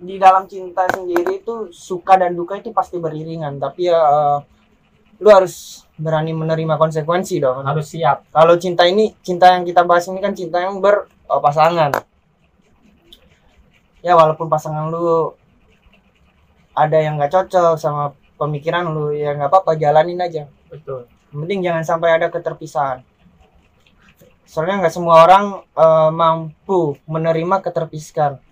Di 0.00 0.16
dalam 0.16 0.48
cinta 0.48 0.88
sendiri 0.88 1.44
itu 1.44 1.68
suka 1.76 2.16
dan 2.16 2.32
duka 2.32 2.56
itu 2.56 2.72
pasti 2.72 2.96
beriringan, 2.96 3.60
tapi 3.60 3.92
ya 3.92 4.00
eh, 4.00 4.38
lu 5.20 5.28
harus 5.28 5.84
berani 6.00 6.32
menerima 6.32 6.80
konsekuensi 6.80 7.36
dong. 7.36 7.68
harus 7.68 7.92
siap 7.92 8.24
Kalau 8.32 8.56
cinta 8.56 8.88
ini, 8.88 9.12
cinta 9.20 9.52
yang 9.52 9.68
kita 9.68 9.84
bahas 9.84 10.08
ini 10.08 10.24
kan 10.24 10.32
cinta 10.32 10.56
yang 10.64 10.80
berpasangan. 10.80 11.92
Ya 14.00 14.16
walaupun 14.16 14.48
pasangan 14.48 14.88
lu 14.88 15.36
ada 16.72 16.96
yang 16.96 17.20
nggak 17.20 17.36
cocok 17.36 17.76
sama 17.76 18.16
pemikiran 18.40 18.88
lu, 18.88 19.12
ya 19.12 19.36
nggak 19.36 19.52
apa-apa 19.52 19.76
jalanin 19.76 20.16
aja. 20.24 20.48
betul 20.72 21.04
penting 21.30 21.62
jangan 21.62 21.84
sampai 21.86 22.18
ada 22.18 22.26
keterpisahan. 22.26 23.06
Soalnya 24.42 24.82
nggak 24.82 24.94
semua 24.94 25.22
orang 25.22 25.62
eh, 25.62 26.10
mampu 26.10 26.98
menerima 27.06 27.62
keterpisahan. 27.62 28.42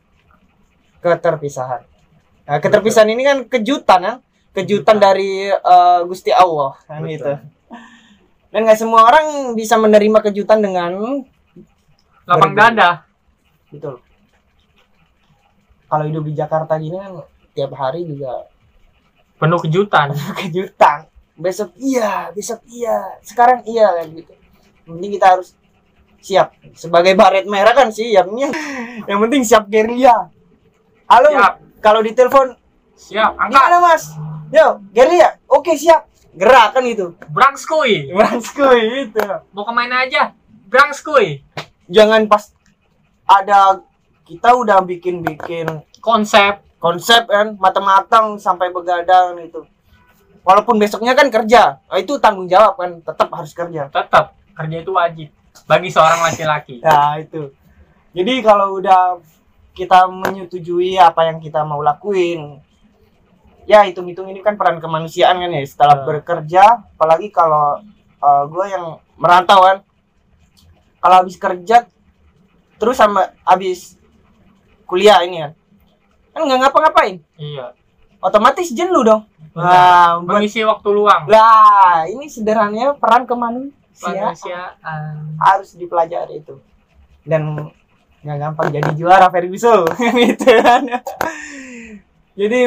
Keterpisahan. 1.02 1.82
Nah, 2.48 2.58
keterpisahan 2.62 3.10
ini 3.10 3.22
kan 3.26 3.38
kejutan 3.50 4.00
kan? 4.00 4.16
Kejutan 4.54 4.96
Kejutan. 4.96 4.96
dari 4.98 5.50
eh, 5.50 6.00
Gusti 6.06 6.30
Allah 6.30 6.78
kan 6.86 7.02
Betul. 7.02 7.10
gitu. 7.18 7.32
Dan 8.48 8.60
nggak 8.64 8.80
semua 8.80 9.04
orang 9.04 9.52
bisa 9.58 9.76
menerima 9.76 10.18
kejutan 10.30 10.62
dengan 10.62 11.22
lapang 12.24 12.54
dada 12.56 13.04
Betul. 13.68 14.00
Kalau 15.88 16.04
hidup 16.04 16.24
di 16.24 16.32
Jakarta 16.36 16.76
gini 16.80 16.96
kan 16.96 17.24
tiap 17.52 17.72
hari 17.76 18.04
juga 18.04 18.48
penuh 19.38 19.58
kejutan 19.62 20.12
kejutan. 20.38 21.06
Besok 21.38 21.70
iya, 21.78 22.34
besok 22.34 22.66
iya, 22.66 23.14
sekarang 23.22 23.62
iya 23.62 23.86
kayak 23.94 24.08
gitu. 24.10 24.32
Penting 24.90 25.10
kita 25.14 25.26
harus 25.38 25.54
siap. 26.18 26.50
Sebagai 26.74 27.14
baret 27.14 27.46
merah 27.46 27.70
kan 27.78 27.94
siapnya. 27.94 28.50
Yang 29.06 29.18
penting 29.22 29.42
siap 29.46 29.70
gerilya. 29.70 30.34
Halo, 31.06 31.30
siap 31.30 31.54
kalau 31.78 32.02
ditelepon, 32.02 32.58
siap 32.98 33.38
angkat 33.38 33.54
gimana 33.54 33.76
mas? 33.78 34.04
Yo, 34.50 34.82
gerilya, 34.90 35.38
oke 35.46 35.78
siap. 35.78 36.10
Gerak 36.38 36.76
kan 36.76 36.84
itu. 36.86 37.16
brangskuy 37.34 38.14
Branskuy 38.14 39.10
itu. 39.10 39.26
mau 39.50 39.66
ke 39.66 39.72
mana 39.74 40.06
aja 40.06 40.36
brangskuy 40.70 41.42
Jangan 41.88 42.28
pas 42.28 42.52
ada 43.24 43.82
kita 44.28 44.52
udah 44.54 44.84
bikin-bikin 44.84 45.82
konsep 46.04 46.60
konsep 46.78 47.26
kan? 47.28 47.54
Matang-matang 47.58 48.38
sampai 48.38 48.70
begadang 48.70 49.38
itu 49.42 49.62
walaupun 50.48 50.80
besoknya 50.80 51.12
kan 51.12 51.28
kerja 51.28 51.76
nah, 51.84 51.98
itu 52.00 52.16
tanggung 52.16 52.48
jawab 52.48 52.78
kan? 52.80 52.90
Tetap 53.04 53.28
harus 53.34 53.52
kerja. 53.52 53.90
Tetap. 53.92 54.32
Kerja 54.56 54.76
itu 54.80 54.90
wajib 54.94 55.28
bagi 55.68 55.90
seorang 55.92 56.24
laki-laki. 56.24 56.80
Nah 56.80 57.18
itu. 57.24 57.52
Jadi 58.16 58.40
kalau 58.40 58.80
udah 58.80 59.20
kita 59.76 60.08
menyetujui 60.10 60.98
apa 60.98 61.30
yang 61.30 61.38
kita 61.38 61.62
mau 61.62 61.78
lakuin 61.84 62.58
ya 63.68 63.84
hitung-hitung 63.84 64.26
ini 64.32 64.40
kan 64.40 64.56
peran 64.56 64.80
kemanusiaan 64.80 65.38
kan 65.38 65.50
ya? 65.52 65.62
Setelah 65.66 66.02
Ya. 66.02 66.04
bekerja 66.08 66.64
apalagi 66.96 67.28
kalau 67.30 67.82
gue 68.48 68.66
yang 68.66 68.98
merantau 69.20 69.60
kan? 69.62 69.78
Kalau 70.98 71.16
habis 71.22 71.38
kerja 71.38 71.86
terus 72.78 72.98
sama 72.98 73.34
habis 73.46 73.98
kuliah 74.86 75.22
ini 75.26 75.42
kan 75.46 75.52
kan 76.38 76.46
nggak 76.46 76.60
ngapa-ngapain. 76.62 77.16
Iya. 77.34 77.74
Otomatis 78.22 78.70
jenuh 78.70 79.02
dong. 79.02 79.22
Benar. 79.54 79.66
Nah, 79.66 80.10
mengisi 80.22 80.62
waktu 80.62 80.88
luang. 80.94 81.26
Lah 81.26 82.06
ini 82.06 82.30
sederhananya 82.30 82.94
peran 82.94 83.26
kemanusiaan. 83.26 84.34
Harus 85.38 85.74
dipelajari 85.74 86.42
itu. 86.42 86.62
Dan 87.26 87.70
nggak 88.22 88.38
gampang 88.38 88.68
jadi 88.74 88.90
juara 88.94 89.26
Ferguson 89.30 89.86
gitu 90.26 90.48
kan. 90.62 91.02
Jadi 92.38 92.60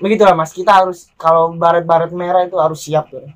begitulah 0.00 0.32
mas. 0.32 0.52
Kita 0.56 0.84
harus 0.84 1.12
kalau 1.20 1.52
baret-baret 1.52 2.12
merah 2.16 2.48
itu 2.48 2.56
harus 2.56 2.80
siap 2.80 3.12
tuh 3.12 3.28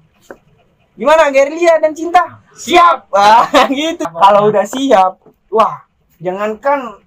gimana 0.97 1.29
Gerlia 1.29 1.77
dan 1.77 1.93
cinta? 1.93 2.41
Siap. 2.57 3.13
Wah 3.13 3.45
gitu. 3.69 4.05
Kalau 4.09 4.49
udah 4.49 4.65
siap 4.65 5.21
wah 5.53 5.85
jangankan 6.17 7.05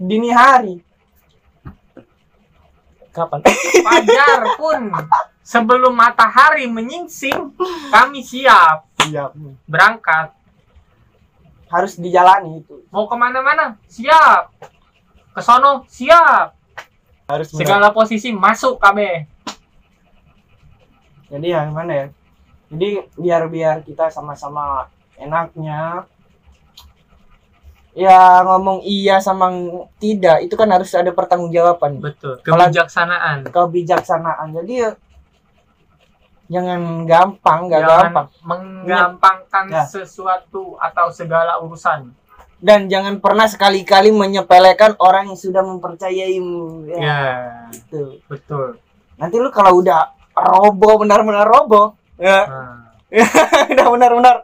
dini 0.00 0.32
hari 0.32 0.80
kapan? 3.10 3.44
Fajar 3.86 4.40
pun 4.56 4.90
sebelum 5.42 5.92
matahari 5.94 6.66
menyingsing 6.70 7.54
kami 7.90 8.24
siap. 8.24 8.86
Siap. 9.06 9.34
Berangkat. 9.66 10.34
Harus 11.70 11.94
dijalani 11.98 12.66
itu. 12.66 12.82
Mau 12.90 13.06
ke 13.06 13.14
mana-mana? 13.14 13.78
Siap. 13.86 14.50
Ke 15.34 15.40
sono? 15.42 15.86
Siap. 15.86 16.58
Harus 17.30 17.54
benar. 17.54 17.58
segala 17.62 17.86
posisi 17.94 18.34
masuk 18.34 18.82
KB 18.82 19.28
jadi 21.30 21.46
ya 21.46 21.60
gimana 21.70 21.92
ya? 21.94 22.06
Jadi 22.74 22.88
biar 23.14 23.42
biar 23.46 23.76
kita 23.86 24.10
sama-sama 24.10 24.90
enaknya 25.14 26.04
ya 27.90 28.46
ngomong 28.46 28.86
iya 28.86 29.18
sama 29.18 29.50
tidak 29.98 30.46
itu 30.46 30.54
kan 30.54 30.70
harus 30.70 30.94
ada 30.94 31.10
pertanggungjawaban. 31.10 31.98
Betul. 31.98 32.38
Kalau- 32.40 32.70
kebijaksanaan. 32.70 33.46
Kebijaksanaan. 33.50 34.48
Jadi 34.54 34.72
ya, 34.78 34.90
jangan 36.46 37.06
gampang 37.06 37.60
nggak 37.66 37.82
jangan 37.82 38.04
gampang. 38.10 38.26
menggampangkan 38.42 39.64
Ya. 39.70 39.82
sesuatu 39.86 40.74
atau 40.78 41.06
segala 41.10 41.58
urusan. 41.62 42.10
Dan 42.60 42.92
jangan 42.92 43.24
pernah 43.24 43.48
sekali-kali 43.48 44.12
menyepelekan 44.12 44.92
orang 45.00 45.32
yang 45.32 45.38
sudah 45.38 45.64
mempercayaimu 45.64 46.92
ya, 46.92 46.98
ya 47.00 47.20
gitu. 47.72 48.20
betul. 48.28 48.76
Nanti 49.16 49.40
lu 49.40 49.48
kalau 49.48 49.80
udah 49.80 50.12
roboh 50.36 51.00
benar-benar 51.00 51.48
roboh 51.48 51.96
ya. 52.20 52.44
Nah, 52.44 52.92
udah 53.72 53.86
benar-benar. 53.88 54.36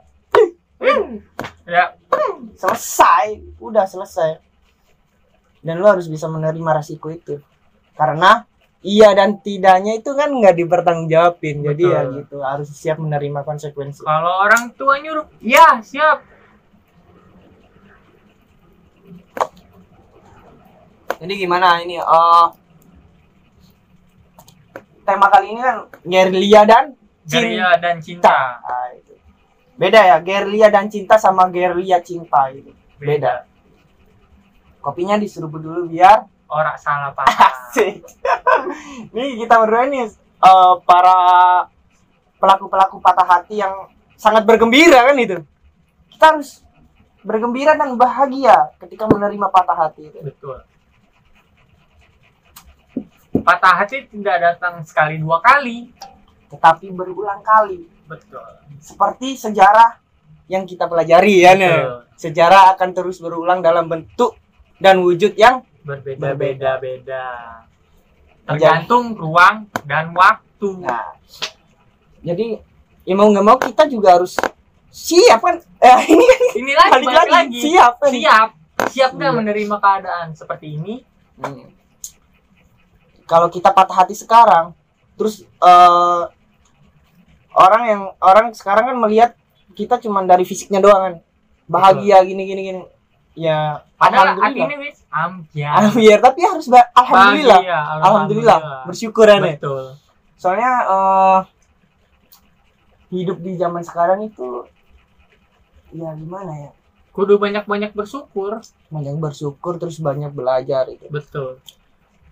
Ya 1.66 1.92
selesai. 2.56 3.40
Udah 3.60 3.84
selesai. 3.84 4.40
Dan 5.60 5.82
lu 5.82 5.86
harus 5.88 6.06
bisa 6.06 6.30
menerima 6.30 6.78
resiko 6.78 7.10
itu. 7.10 7.42
Karena 7.96 8.44
iya 8.84 9.10
dan 9.16 9.40
tidaknya 9.40 9.98
itu 9.98 10.14
kan 10.14 10.30
nggak 10.30 10.56
dipertanggungjawabin. 10.56 11.64
Jadi 11.66 11.82
ya 11.84 12.00
Betul. 12.06 12.16
gitu 12.22 12.36
harus 12.44 12.68
siap 12.70 12.98
menerima 13.02 13.42
konsekuensi. 13.42 14.06
Kalau 14.06 14.32
orang 14.46 14.70
tua 14.76 15.00
nyuruh 15.00 15.26
ya 15.42 15.80
siap. 15.82 16.22
Jadi 21.16 21.32
gimana? 21.40 21.80
Ini 21.80 21.96
eh 21.96 22.46
tema 25.06 25.30
kali 25.30 25.54
ini 25.54 25.60
kan 25.62 25.76
gerilya 26.02 26.62
dan 26.66 26.84
cinta. 27.24 27.30
gerilya 27.30 27.68
dan 27.78 27.96
cinta. 28.02 28.38
Beda 29.76 30.00
ya 30.00 30.16
gerilya 30.24 30.68
dan 30.72 30.88
cinta 30.88 31.20
sama 31.20 31.48
gerilya 31.52 32.00
cinta 32.00 32.48
itu 32.52 32.72
beda 32.96 33.44
kopinya 34.80 35.20
diseruput 35.20 35.60
dulu 35.60 35.88
biar 35.92 36.24
orang 36.48 36.78
salah 36.78 37.12
paham 37.12 37.34
Asik. 37.66 38.06
Nih 39.12 39.36
kita 39.42 39.58
berdua 39.60 39.84
ini 39.90 40.06
eh, 40.06 40.74
para 40.86 41.18
pelaku-pelaku 42.38 43.02
patah 43.02 43.26
hati 43.26 43.60
yang 43.60 43.90
sangat 44.16 44.46
bergembira 44.48 45.02
kan 45.10 45.18
itu. 45.18 45.42
Kita 46.14 46.24
harus 46.32 46.64
bergembira 47.26 47.74
dan 47.74 47.98
bahagia 47.98 48.70
ketika 48.78 49.10
menerima 49.10 49.50
patah 49.50 49.76
hati 49.76 50.08
itu. 50.08 50.18
betul 50.22 50.62
patah 53.42 53.74
hati 53.82 54.06
tidak 54.08 54.36
datang 54.38 54.80
sekali 54.86 55.18
dua 55.18 55.42
kali 55.42 55.90
Tetapi 56.46 56.94
berulang 56.94 57.42
kali. 57.42 57.90
betul 58.06 58.40
Seperti 58.86 59.34
sejarah 59.34 59.98
yang 60.46 60.62
kita 60.62 60.86
pelajari 60.86 61.42
ya 61.42 61.52
nih. 61.52 62.06
Sejarah 62.14 62.70
akan 62.72 62.90
terus 62.92 63.18
berulang 63.18 63.58
dalam 63.58 63.90
bentuk 63.90 64.38
dan 64.78 65.02
wujud 65.02 65.34
yang 65.34 65.66
berbeda-beda 65.82 66.78
beda 66.78 67.26
tergantung 68.42 69.10
ruang 69.12 69.66
dan 69.82 70.10
waktu 70.12 70.68
nah. 70.78 71.18
Jadi 72.22 72.58
ya 73.02 73.14
mau 73.14 73.26
nggak 73.26 73.42
mau 73.44 73.58
kita 73.58 73.86
juga 73.86 74.14
harus 74.14 74.38
siap 74.88 75.42
kan. 75.42 75.58
Eh, 75.78 76.00
ini 76.14 76.24
kan 76.24 76.40
ini 76.54 76.72
lagi 76.72 76.90
balik 76.94 77.10
lagi, 77.10 77.30
lagi 77.32 77.58
siap 77.60 77.92
kan. 77.98 78.10
siap 78.10 78.48
siap 78.86 79.10
nggak 79.12 79.30
Iya. 79.30 79.36
menerima 79.36 79.76
keadaan 79.76 80.28
seperti 80.32 80.66
ini 80.72 80.94
Hmm. 81.36 81.68
Kalau 83.26 83.52
kita 83.52 83.68
patah 83.68 83.92
hati 83.92 84.16
sekarang, 84.16 84.72
terus 85.14 85.44
eh, 85.44 86.22
orang 87.56 87.82
yang 87.86 88.02
orang 88.20 88.46
sekarang 88.52 88.84
kan 88.86 88.96
melihat 88.98 89.30
kita 89.72 89.96
cuma 89.98 90.20
dari 90.22 90.44
fisiknya 90.44 90.78
doang 90.78 91.00
kan, 91.02 91.14
bahagia 91.66 92.20
gini 92.22 92.44
gini 92.44 92.62
gini. 92.64 92.82
Ya, 93.34 93.84
padahal 93.96 94.32
alhamdulillah. 94.34 94.64
ini 94.66 94.76
wis 94.82 94.98
ambiar 95.06 95.72
Alhamdulillah, 95.76 96.20
tapi 96.22 96.40
harus 96.42 96.66
ba- 96.66 96.88
alhamdulillah, 96.90 97.58
Bahagia, 97.58 97.80
alhamdulillah, 98.00 98.58
bersyukur 98.84 99.26
ya. 99.26 99.36
Betul 99.38 99.84
Soalnya 100.36 100.72
eh, 100.86 101.38
hidup 103.10 103.38
di 103.38 103.52
zaman 103.54 103.82
sekarang 103.82 104.24
itu 104.24 104.64
ya 105.90 106.12
gimana 106.12 106.52
ya? 106.58 106.70
kudu 107.08 107.36
banyak-banyak 107.36 107.92
bersyukur 107.92 108.60
Banyak 108.86 109.16
bersyukur 109.16 109.76
terus 109.76 109.96
banyak 109.98 110.28
belajar 110.30 110.84
itu. 110.86 111.08
betul 111.08 111.62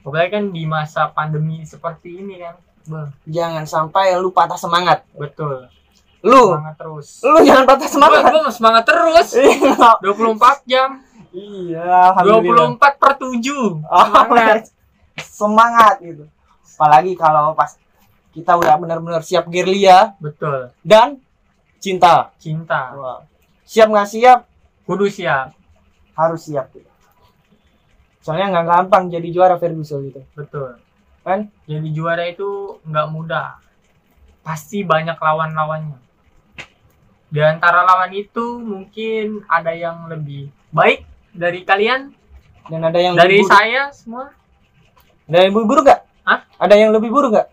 apalagi 0.01 0.31
kan 0.31 0.45
di 0.51 0.65
masa 0.65 1.09
pandemi 1.09 1.65
seperti 1.65 2.21
ini 2.21 2.37
kan 2.39 2.61
Beh, 2.85 3.09
Jangan 3.27 3.65
sampai 3.65 4.13
lu 4.15 4.29
patah 4.29 4.55
semangat. 4.55 5.03
betul 5.11 5.67
Lu, 6.21 6.53
semangat 6.53 6.75
terus 6.75 7.07
lu 7.21 7.39
jangan 7.43 7.65
patah 7.65 7.85
semangat. 7.87 8.23
gue 8.25 8.41
mau 8.41 8.49
semangat 8.51 8.83
terus 8.83 9.29
24 10.05 10.65
jam 10.65 11.01
Iya, 11.31 12.15
alhamdulillah. 12.15 12.79
24 12.79 12.97
per 12.97 13.13
7 13.19 13.83
Oh, 13.83 14.05
semangat 14.07 14.61
semangat 15.35 15.95
gitu. 16.01 16.25
Apalagi 16.75 17.13
kalau 17.15 17.53
pas 17.53 17.75
kita 18.31 18.53
udah 18.53 18.75
benar-benar 18.77 19.21
siap 19.21 19.47
gerilya 19.47 20.15
betul 20.17 20.71
dan 20.81 21.19
cinta. 21.79 22.33
cinta 22.37 22.93
Wah. 22.93 23.21
Siap 23.65 23.87
nggak 23.87 24.09
siap 24.09 24.39
kudu 24.85 25.07
siap 25.07 25.53
harus 26.15 26.41
siap. 26.43 26.69
Gitu. 26.71 26.89
Soalnya 28.21 28.49
nggak 28.51 28.67
gampang 28.67 29.09
jadi 29.09 29.29
juara 29.29 29.55
Ferguson 29.55 30.05
gitu. 30.05 30.23
betul 30.33 30.81
Kan? 31.25 31.49
jadi 31.65 31.89
juara 31.89 32.25
itu 32.25 32.47
nggak 32.85 33.09
mudah 33.09 33.57
pasti 34.41 34.85
banyak 34.85 35.17
lawan-lawannya 35.17 35.97
di 37.27 37.41
antara 37.41 37.83
lawan 37.83 38.13
itu 38.13 38.61
mungkin 38.61 39.43
ada 39.47 39.73
yang 39.73 40.07
lebih 40.07 40.53
baik 40.71 41.03
dari 41.33 41.65
kalian 41.65 42.13
Dan 42.65 42.81
ada 42.81 42.97
yang 42.97 43.13
dari 43.13 43.37
lebih 43.37 43.43
buruk. 43.43 43.53
saya 43.53 43.83
semua 43.91 44.25
Ada 45.25 45.37
yang 45.39 45.51
lebih 45.51 45.67
buruk 45.67 45.85
nggak? 45.85 46.01
Hah? 46.23 46.41
Ada 46.59 46.75
yang 46.75 46.91
lebih 46.93 47.11
buruk 47.11 47.31
nggak? 47.33 47.49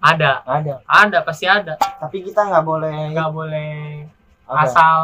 ada 0.00 0.42
Ada. 0.44 0.74
ada 0.84 1.18
pasti 1.22 1.46
ada 1.46 1.78
Tapi 1.78 2.20
kita 2.20 2.42
nggak 2.42 2.62
boleh 2.62 2.94
nggak 3.08 3.30
boleh 3.30 3.74
apa, 4.44 4.66
asal 4.66 4.98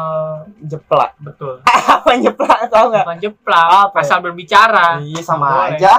jeplak. 0.61 1.15
betul 1.17 1.63
apa 1.95 2.11
jeplak 2.17 2.67
tau 2.67 2.85
nggak? 2.87 3.01
bukan 3.01 3.19
jeplak 3.21 3.67
Apa 3.87 3.95
ya? 3.95 4.03
asal 4.03 4.17
berbicara 4.19 4.87
Iya 4.99 5.21
sama 5.23 5.47
boleh. 5.65 5.79
aja. 5.79 5.93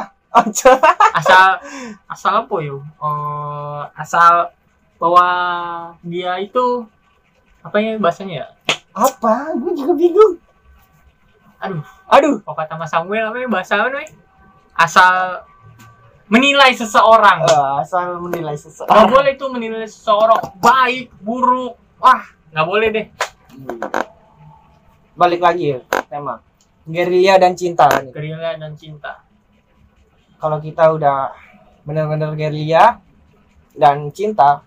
Asal 1.12 1.58
asal 2.06 2.32
apa 2.40 2.56
yo 2.60 2.80
Eh, 2.96 3.82
asal 3.94 4.54
bahwa 4.96 5.26
dia 6.00 6.38
itu 6.38 6.86
apa 7.60 7.76
ya 7.76 7.96
bahasanya 7.96 8.34
ya 8.36 8.46
apa? 8.90 9.54
Gue 9.54 9.72
juga 9.72 9.92
bingung. 9.92 10.34
aduh 11.56 11.84
Aduh. 12.06 12.36
kalau 12.40 12.56
kata 12.56 12.74
Mas 12.74 12.88
Samuel 12.88 13.26
apa 13.26 13.36
ya 13.36 13.46
bahasa 13.46 13.76
apa 13.76 13.92
nih 13.92 14.08
asal 14.72 15.44
menilai 16.26 16.72
seseorang 16.72 17.42
Eh, 17.42 17.72
asal 17.78 18.16
menilai 18.18 18.54
nggak 18.54 18.64
seseorang. 18.64 19.06
boleh 19.06 19.32
tuh 19.34 19.48
menilai 19.48 19.84
seseorang 19.84 20.40
baik 20.56 21.12
buruk 21.18 21.74
wah 21.96 22.22
nggak 22.50 22.66
boleh 22.66 22.88
deh 22.90 23.06
Hmm. 23.50 23.82
Balik 25.12 25.42
lagi 25.42 25.74
ya 25.74 25.78
tema. 26.06 26.38
Gerilya 26.82 27.34
dan 27.36 27.52
cinta 27.52 27.90
gerilya 28.08 28.56
dan 28.56 28.72
cinta 28.72 29.20
Kalau 30.40 30.58
kita 30.58 30.96
udah 30.96 31.36
benar-benar 31.84 32.32
gerilya 32.32 32.96
dan 33.76 34.08
cinta 34.10 34.64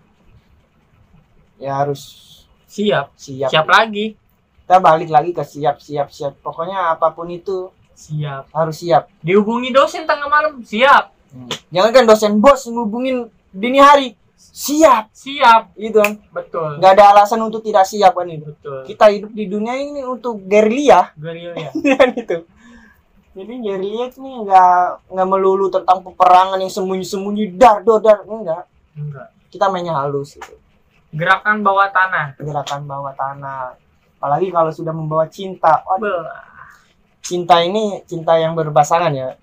ya 1.58 1.82
harus 1.82 2.30
siap 2.66 3.14
siap. 3.14 3.50
siap 3.50 3.66
lagi 3.66 4.14
Kita 4.64 4.80
balik 4.80 5.12
lagi 5.12 5.36
ke 5.36 5.44
siap 5.44 5.76
siap 5.82 6.08
siap. 6.08 6.40
Pokoknya 6.40 6.96
apa 6.96 7.12
pun 7.12 7.28
itu 7.28 7.68
siap 7.92 8.48
harus 8.54 8.80
siap. 8.80 9.10
dihubungi 9.20 9.74
dosen 9.74 10.08
tengah 10.08 10.26
malam 10.30 10.62
siap 10.64 11.14
Jangan 11.74 11.90
kan 11.90 12.04
dosen 12.06 12.32
bos 12.38 12.62
ngubungin 12.70 13.26
dini 13.50 13.82
hari. 13.82 14.14
Siap 14.38 15.10
siap 15.10 15.74
gitu 15.74 15.98
kan. 15.98 16.14
betul 16.30 16.78
Nggak 16.78 16.92
ada 16.94 17.04
alasan 17.16 17.42
untuk 17.42 17.64
tidak 17.66 17.82
siap 17.90 18.14
kan 18.14 18.30
itu. 18.30 18.46
betul 18.46 18.86
Kita 18.86 19.10
hidup 19.10 19.34
di 19.34 19.50
dunia 19.50 19.74
ini 19.74 20.06
untuk 20.06 20.38
gerilya 20.46 21.10
gerilya 21.18 21.74
kan 21.98 22.08
itu. 22.14 22.46
Jadi 23.34 23.54
itu 23.66 24.18
nih 24.22 24.34
nggak 24.46 25.10
nggak 25.10 25.28
melulu 25.28 25.66
tentang 25.66 26.06
peperangan 26.06 26.54
yang 26.62 26.70
sembunyi-sembunyi 26.70 27.58
dar 27.58 27.82
dar 27.82 27.98
dar 27.98 28.18
enggak. 28.22 28.64
enggak 28.94 29.28
Kita 29.50 29.66
mainnya 29.70 29.98
halus 29.98 30.38
gitu. 30.38 30.54
gerakan 31.14 31.62
bawah 31.62 31.90
tanah 31.94 32.34
Gerakan 32.38 32.86
bawah 32.86 33.14
tanah. 33.14 33.74
Apalagi 34.18 34.50
kalau 34.54 34.70
sudah 34.70 34.94
membawa 34.94 35.26
cinta. 35.30 35.82
Waduh, 35.86 36.06
Beuh. 36.06 36.26
cinta 37.22 37.58
ini 37.62 38.02
cinta 38.06 38.38
yang 38.38 38.54
berpasangan 38.54 39.10
ya. 39.14 39.34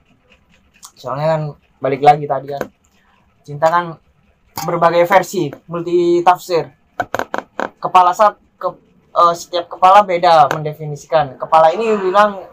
Soalnya 0.96 1.28
kan 1.38 1.42
balik 1.84 2.02
lagi 2.04 2.26
tadi 2.28 2.48
kan. 2.52 2.64
Cinta 3.44 3.68
kan 3.72 4.00
berbagai 4.68 5.04
versi, 5.08 5.52
multi 5.68 6.20
tafsir. 6.24 6.72
Kepala 7.80 8.12
saat 8.16 8.36
ke, 8.56 8.68
eh, 9.16 9.34
setiap 9.36 9.72
kepala 9.72 10.04
beda 10.04 10.52
mendefinisikan. 10.52 11.40
Kepala 11.40 11.72
ini 11.72 11.96
bilang 11.98 12.51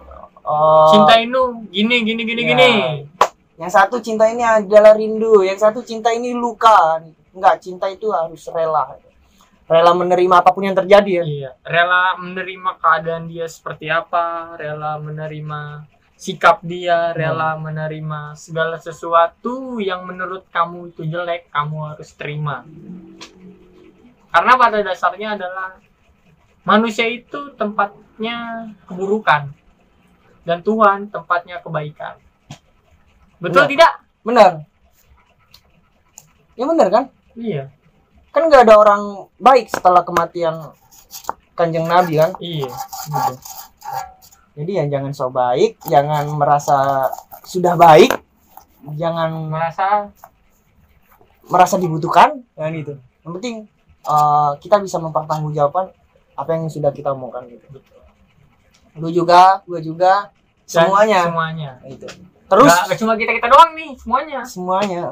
eh, 0.48 0.86
cinta 0.90 1.14
itu 1.20 1.42
gini 1.68 1.96
gini 2.02 2.22
gini 2.24 2.42
Ya. 2.42 2.48
gini 2.56 2.70
Yang 3.58 3.72
satu 3.74 3.98
cinta 3.98 4.24
ini 4.30 4.46
adalah 4.46 4.94
rindu, 4.94 5.42
yang 5.42 5.58
satu 5.58 5.82
cinta 5.82 6.14
ini 6.14 6.30
luka. 6.30 7.02
Enggak, 7.34 7.58
cinta 7.58 7.90
itu 7.90 8.06
harus 8.14 8.46
rela. 8.54 8.94
rela 9.68 9.92
menerima 9.92 10.40
apa 10.40 10.48
pun 10.54 10.64
yang 10.64 10.72
terjadi 10.72 11.20
ya 11.20 11.24
Iya, 11.28 11.50
rela 11.60 12.16
menerima 12.16 12.80
keadaan 12.80 13.28
dia 13.28 13.44
seperti 13.44 13.92
apa, 13.92 14.56
rela 14.56 14.96
menerima 14.96 15.84
sikap 16.16 16.64
dia, 16.64 17.12
rela 17.12 17.52
menerima 17.60 18.32
segala 18.32 18.80
sesuatu 18.80 19.76
yang 19.76 20.08
menurut 20.08 20.48
kamu 20.48 20.88
itu 20.94 21.04
jelek, 21.04 21.52
kamu 21.52 21.94
harus 21.94 22.10
terima. 22.16 22.64
Karena 24.32 24.52
pada 24.56 24.80
dasarnya 24.80 25.36
adalah 25.36 25.76
manusia 26.64 27.04
itu 27.04 27.52
tempatnya 27.52 28.70
keburukan 28.88 29.52
dan 30.48 30.64
Tuhan 30.64 31.12
tempatnya 31.12 31.60
kebaikan. 31.60 32.16
Betul 33.38 33.68
Iya. 33.68 33.70
tidak? 33.76 33.92
benar 34.28 34.52
ya 36.52 36.64
benar 36.68 36.88
kan 36.92 37.04
Iya. 37.32 37.64
kan 38.28 38.42
nggak 38.50 38.66
ada 38.68 38.74
orang 38.76 39.02
baik 39.40 39.70
setelah 39.72 40.02
kematian 40.04 40.74
kanjeng 41.56 41.86
nabi 41.88 42.18
kan 42.18 42.34
Iya. 42.42 42.68
gitu. 42.68 43.34
jadi 44.58 44.70
ya 44.74 44.84
jangan 44.98 45.12
so 45.14 45.30
baik 45.30 45.78
jangan 45.86 46.28
merasa 46.34 47.08
sudah 47.46 47.78
baik 47.78 48.10
jangan 49.00 49.48
Merasa 49.48 50.10
merasa 51.48 51.80
dibutuhkan 51.80 52.42
kan 52.52 52.70
gitu 52.74 52.98
yang 53.24 53.32
penting 53.38 53.56
eh, 54.04 54.50
kita 54.60 54.76
bisa 54.82 55.00
mempertanggungjawabkan 55.00 55.94
apa 56.36 56.50
yang 56.52 56.68
sudah 56.68 56.92
kita 56.92 57.16
omongkan 57.16 57.48
gitu 57.48 57.80
lu 58.98 59.08
juga 59.08 59.62
gua 59.64 59.78
juga 59.80 60.12
semuanya. 60.68 61.20
semuanya. 61.24 61.70
itu. 61.88 62.04
Terus? 62.48 62.68
Nggak- 62.68 62.84
nggak 62.92 62.98
cuma 63.00 63.12
kita 63.16 63.32
kita 63.40 63.48
doang 63.48 63.70
nih, 63.72 63.90
semuanya. 63.96 64.40
semuanya. 64.44 65.02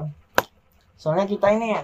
Soalnya 1.00 1.24
kita 1.24 1.48
ini 1.52 1.76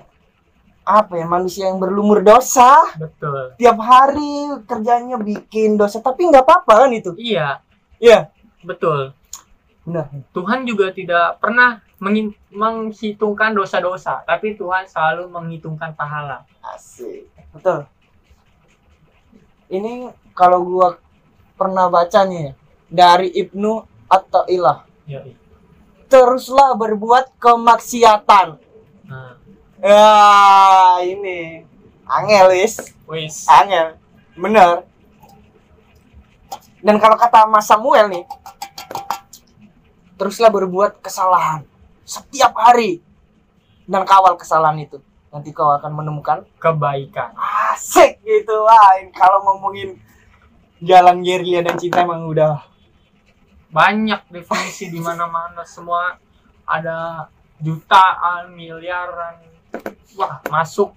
apa 0.83 1.15
ya 1.15 1.27
manusia 1.31 1.71
yang 1.71 1.79
berlumur 1.79 2.21
dosa. 2.21 2.91
Betul. 2.99 3.55
tiap 3.55 3.79
hari 3.79 4.51
kerjanya 4.67 5.15
bikin 5.17 5.79
dosa 5.79 6.03
tapi 6.03 6.27
nggak 6.27 6.43
apa-apa 6.43 6.87
kan 6.87 6.91
itu? 6.93 7.15
Iya, 7.17 7.63
iya. 7.97 8.29
Betul. 8.63 9.17
benar. 9.83 10.07
Tuhan 10.31 10.63
juga 10.63 10.95
tidak 10.95 11.43
pernah 11.43 11.83
menghitungkan 12.51 13.51
dosa-dosa, 13.51 14.23
tapi 14.23 14.55
Tuhan 14.55 14.87
selalu 14.87 15.27
menghitungkan 15.27 15.91
pahala. 15.99 16.47
asik. 16.75 17.27
Betul. 17.51 17.91
Ini 19.67 20.15
kalau 20.39 20.63
gua 20.63 20.89
pernah 21.59 21.91
baca 21.91 22.23
nih 22.27 22.55
dari 22.93 23.33
Ibnu 23.33 23.73
atau 24.07 24.45
ilah 24.47 24.85
Ya, 25.03 25.19
teruslah 26.07 26.79
berbuat 26.79 27.35
kemaksiatan. 27.43 28.55
Nah, 29.09 29.35
ya 29.83 30.07
ini. 31.03 31.67
Angel 32.07 32.55
wis. 32.55 32.95
Wis. 33.11 33.49
angel. 33.51 33.99
Bener. 34.39 34.87
Dan 36.79 37.03
kalau 37.03 37.19
kata 37.19 37.51
Mas 37.51 37.67
Samuel 37.67 38.07
nih 38.13 38.25
teruslah 40.15 40.55
berbuat 40.55 41.03
kesalahan 41.03 41.67
setiap 42.07 42.55
hari 42.55 43.03
dan 43.91 44.07
kawal 44.07 44.39
kesalahan 44.39 44.87
itu. 44.87 45.03
Nanti 45.35 45.51
kau 45.51 45.73
akan 45.73 45.99
menemukan 45.99 46.47
Kebaikan. 46.61 47.33
asik 47.73 48.21
gitu 48.23 48.55
wah 48.63 49.01
ini 49.01 49.11
kalau 49.11 49.41
ngomongin 49.49 49.97
jalan 50.79 51.25
gerilya 51.25 51.65
dan 51.65 51.75
cinta 51.81 52.05
emang 52.05 52.29
udah 52.29 52.61
Banyak 53.73 54.29
definisi 54.29 54.93
di 54.93 55.01
mana-mana 55.01 55.65
semua 55.65 56.21
ada 56.69 57.27
jutaan, 57.57 58.53
miliaran. 58.53 59.41
Wah, 60.15 60.45
masuk 60.53 60.93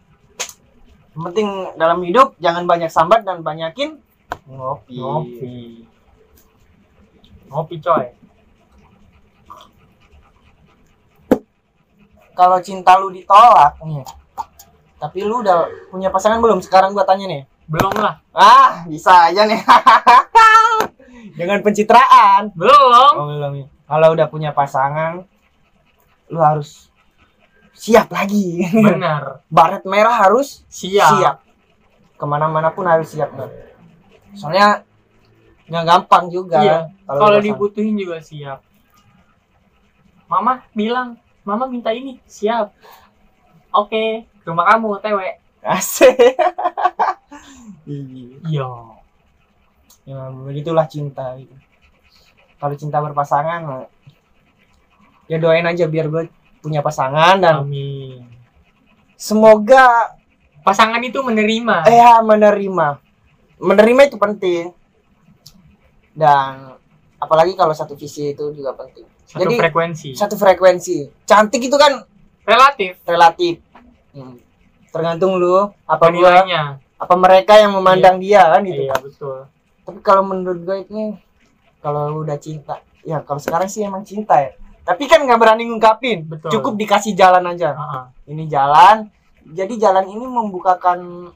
yang 1.15 1.31
penting 1.31 1.47
dalam 1.79 2.03
hidup 2.03 2.35
jangan 2.43 2.67
banyak 2.67 2.91
sambat 2.91 3.23
dan 3.23 3.39
banyakin 3.39 3.95
ngopi 4.51 4.99
ngopi. 4.99 5.55
Ngopi 7.47 7.75
coy. 7.79 8.05
kalau 12.35 12.59
cinta 12.59 12.99
lu 12.99 13.15
ditolak 13.15 13.79
nih 13.79 14.03
tapi 14.99 15.23
lu 15.23 15.39
udah 15.39 15.71
punya 15.87 16.11
pasangan 16.11 16.43
belum 16.43 16.59
sekarang 16.59 16.91
gua 16.91 17.07
tanya 17.07 17.31
nih 17.31 17.47
Belum 17.65 17.95
lah. 17.95 18.19
ah 18.35 18.83
bisa 18.85 19.31
aja 19.31 19.47
nih 19.47 19.55
dengan 21.35 21.59
pencitraan 21.59 22.49
Belum. 22.51 23.11
oh, 23.13 23.27
belum 23.27 23.53
ya. 23.55 23.67
kalau 23.85 24.07
udah 24.11 24.27
punya 24.27 24.49
pasangan 24.49 25.27
lu 26.27 26.39
harus 26.39 26.89
siap 27.71 28.09
lagi 28.09 28.63
Benar. 28.65 29.39
baret 29.51 29.83
merah 29.83 30.15
harus 30.17 30.63
Siap. 30.65 31.11
siap 31.13 31.35
ke 32.15 32.23
mana-mana 32.23 32.71
pun 32.71 32.83
harus 32.83 33.11
siap 33.11 33.29
Nat. 33.31 33.51
soalnya 34.31 34.81
nggak 35.65 35.85
gampang 35.85 36.25
juga 36.29 36.59
Iya. 36.61 36.77
kalau 37.05 37.37
dibutuhin 37.37 37.95
juga 37.95 38.17
siap. 38.19 38.61
Mama 40.25 40.65
bilang, 40.71 41.17
Mama 41.41 41.65
minta 41.65 41.89
ini, 41.89 42.17
siap. 42.25 42.73
Oke, 43.69 44.25
ke 44.25 44.45
rumah 44.45 44.65
kamu, 44.67 44.97
TW. 44.99 45.19
asik 45.61 46.17
Iya. 47.85 48.69
Iya. 50.05 50.21
ya 50.21 50.31
begitulah 50.31 50.85
cinta 50.85 51.33
gitu. 51.35 51.53
kalau 52.55 52.73
cinta 52.73 52.97
berpasangan 52.99 53.89
ya 55.25 55.37
doain 55.37 55.65
aja 55.65 55.85
biar 55.85 56.07
gue 56.07 56.29
punya 56.59 56.79
pasangan 56.79 57.37
dan 57.37 57.55
Amin. 57.61 58.25
semoga 59.15 60.13
Pasangan 60.61 60.97
itu 60.99 61.21
menerima. 61.21 61.85
eh 61.85 61.93
ya, 61.95 62.17
menerima 62.19 62.97
menerima 63.55 64.01
itu 64.03 64.17
penting 64.17 64.73
dan 66.11 66.73
apalagi 67.15 67.53
kalau 67.53 67.69
satu 67.71 67.93
visi 67.93 68.31
itu 68.31 68.49
juga 68.51 68.73
penting 68.73 69.05
Satu 69.25 69.41
jadi- 69.43 69.57
frekuensi. 69.59 70.09
satu 70.13 70.35
frekuensi 70.35 71.23
cantik 71.23 71.61
itu 71.63 71.75
kan 71.75 72.01
Relatif. 72.41 72.97
relatif 73.03 73.61
Hmm. 74.09 74.37
tergantung 74.89 75.35
lu 75.35 75.69
apa 75.83 76.05
gua 76.09 76.45
apa 76.95 77.13
mereka 77.15 77.57
yang 77.57 77.71
memandang 77.71 78.15
dia 78.17 78.47
kan 78.47 78.63
gitu 78.63 78.85
Iya, 78.85 78.95
betul. 78.97 79.39
Tapi 79.85 79.99
kalau 80.01 80.25
menurut 80.25 80.59
gue 80.61 80.77
ini 80.89 81.03
kalau 81.79 82.19
udah 82.19 82.35
cinta 82.35 82.81
ya 83.05 83.21
kalau 83.21 83.37
sekarang 83.37 83.69
sih 83.69 83.85
emang 83.85 84.01
cinta 84.01 84.33
ya 84.35 84.51
tapi 84.81 85.05
kan 85.05 85.21
nggak 85.21 85.37
berani 85.37 85.69
ngungkapin 85.69 86.25
Betul. 86.25 86.49
cukup 86.57 86.73
dikasih 86.75 87.13
jalan 87.13 87.45
aja 87.47 87.73
Ah, 87.73 87.81
ah. 87.81 88.05
ini 88.25 88.49
jalan 88.49 89.07
jadi 89.45 89.73
jalan 89.77 90.09
ini 90.09 90.25
membukakan 90.25 91.29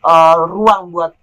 uh, 0.00 0.36
ruang 0.44 0.92
buat 0.92 1.16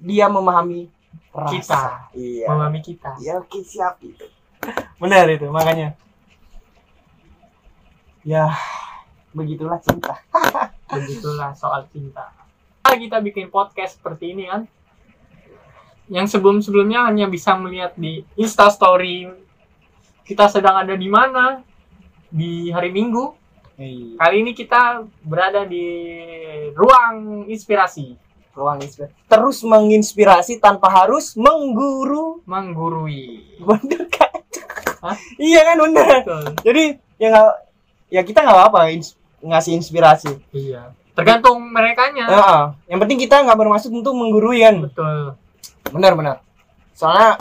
dia 0.00 0.26
memahami 0.26 0.88
rasa 1.30 1.52
Kita. 1.52 1.82
iya 2.16 2.48
Memahami 2.48 2.80
kita. 2.80 3.10
ya 3.20 3.38
oke 3.38 3.60
siap 3.60 4.00
itu 4.00 4.24
benar 4.96 5.28
itu 5.28 5.44
makanya 5.52 5.92
ya 8.24 8.48
begitulah 9.30 9.76
cinta 9.78 10.16
Begitulah 10.84 11.50
soal 11.58 11.90
cinta. 11.90 12.30
Kita 12.86 13.18
bikin 13.18 13.50
podcast 13.50 13.98
seperti 13.98 14.30
ini 14.30 14.46
kan. 14.46 14.62
Yang 16.06 16.26
sebelum-sebelumnya 16.30 17.04
hanya 17.04 17.26
bisa 17.26 17.54
melihat 17.54 17.92
di 17.94 18.24
Insta 18.34 18.68
Story. 18.68 19.28
Kita 20.22 20.48
sedang 20.48 20.76
ada 20.78 20.92
di 20.92 21.08
mana? 21.08 21.60
Di 22.28 22.68
hari 22.68 22.90
Minggu. 22.90 23.32
Kali 24.14 24.36
ini 24.38 24.52
kita 24.52 25.02
berada 25.20 25.66
di 25.66 25.82
ruang 26.72 27.42
inspirasi, 27.44 28.14
ruang 28.54 28.78
inspirasi 28.78 29.10
terus 29.26 29.58
menginspirasi 29.60 30.62
tanpa 30.62 30.86
harus 30.94 31.34
mengguru 31.34 32.38
menggurui. 32.44 33.42
bener 33.58 34.06
kan 34.06 34.30
Hah? 35.02 35.18
iya 35.36 35.66
kan 35.66 35.76
bener 35.80 36.06
Betul. 36.22 36.44
jadi 36.62 36.84
ya 37.18 37.26
nggak 37.28 37.50
ya 38.08 38.20
kita 38.22 38.38
nggak 38.40 38.56
apa-apa 38.56 38.94
ins- 38.94 39.18
ngasih 39.42 39.74
inspirasi 39.74 40.38
Iya. 40.54 40.94
Tergantung 41.12 41.58
merekanya. 41.66 42.24
Heeh. 42.24 42.62
yang 42.88 42.98
penting 42.98 43.18
kita 43.18 43.42
nggak 43.42 43.58
bermaksud 43.58 43.90
untuk 43.90 44.14
menggurui 44.14 44.62
kan 44.62 44.86
Betul. 44.86 45.34
Benar-benar 45.88 46.40
soalnya 46.92 47.36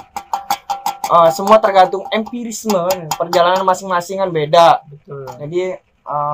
eh, 1.06 1.30
semua 1.32 1.60
tergantung 1.60 2.04
empirisme 2.10 2.76
kan 2.90 3.00
perjalanan 3.14 3.64
masing-masing 3.64 4.18
kan 4.18 4.30
beda 4.30 4.82
Betul. 4.90 5.28
jadi 5.40 5.80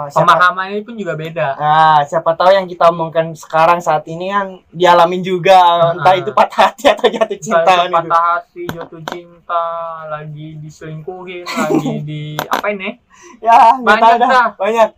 siapa, 0.10 0.26
Pemahamannya 0.26 0.82
pun 0.82 0.98
juga 0.98 1.13
beda. 1.13 1.54
nah, 1.54 2.02
siapa 2.02 2.34
tahu 2.34 2.50
yang 2.50 2.65
kita 2.65 2.89
omongkan 2.89 3.38
sekarang 3.38 3.78
saat 3.78 4.02
ini 4.10 4.34
kan 4.34 4.58
dialamin 4.74 5.22
juga 5.22 5.93
entah 5.93 6.17
Heeh. 6.17 6.26
itu 6.26 6.34
patah 6.34 6.74
hati 6.74 6.89
atau 6.89 7.06
jatuh 7.06 7.38
cinta 7.38 7.62
kan 7.69 7.86
itu. 7.86 7.93
patah 7.93 8.24
hati, 8.34 8.63
jatuh 8.65 9.02
cinta, 9.06 9.65
lagi 10.10 10.58
diselingkuhin, 10.58 11.45
lagi 11.45 11.93
di 12.02 12.24
apa 12.50 12.65
ini? 12.74 12.98
ya 13.38 13.78
nggak 13.78 13.93
Banyak 13.93 14.17
dah. 14.17 14.30
dah. 14.34 14.48
banyak 14.58 14.89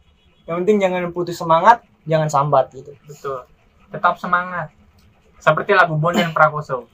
yang 0.47 0.55
penting 0.63 0.77
jangan 0.79 1.03
putus 1.11 1.35
semangat 1.35 1.83
jangan 2.07 2.31
sambat 2.31 2.71
gitu 2.71 2.95
Betul. 3.03 3.43
Tetap 3.91 4.15
semangat. 4.15 4.71
Seperti 5.35 5.75
lagu 5.75 5.99
Bondan 5.99 6.31
Prakoso. 6.31 6.87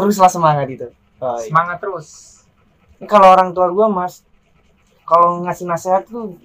Teruslah 0.00 0.30
semangat 0.32 0.66
itu. 0.72 0.88
Oh, 1.20 1.36
iya. 1.36 1.48
Semangat 1.48 1.78
terus. 1.78 2.08
Ini 3.00 3.06
kalau 3.08 3.32
orang 3.32 3.52
tua 3.52 3.68
gua 3.72 3.88
mas 3.88 4.24
kalau 5.04 5.42
ngasih 5.44 5.66
nasihat 5.68 6.04
tuh 6.08 6.36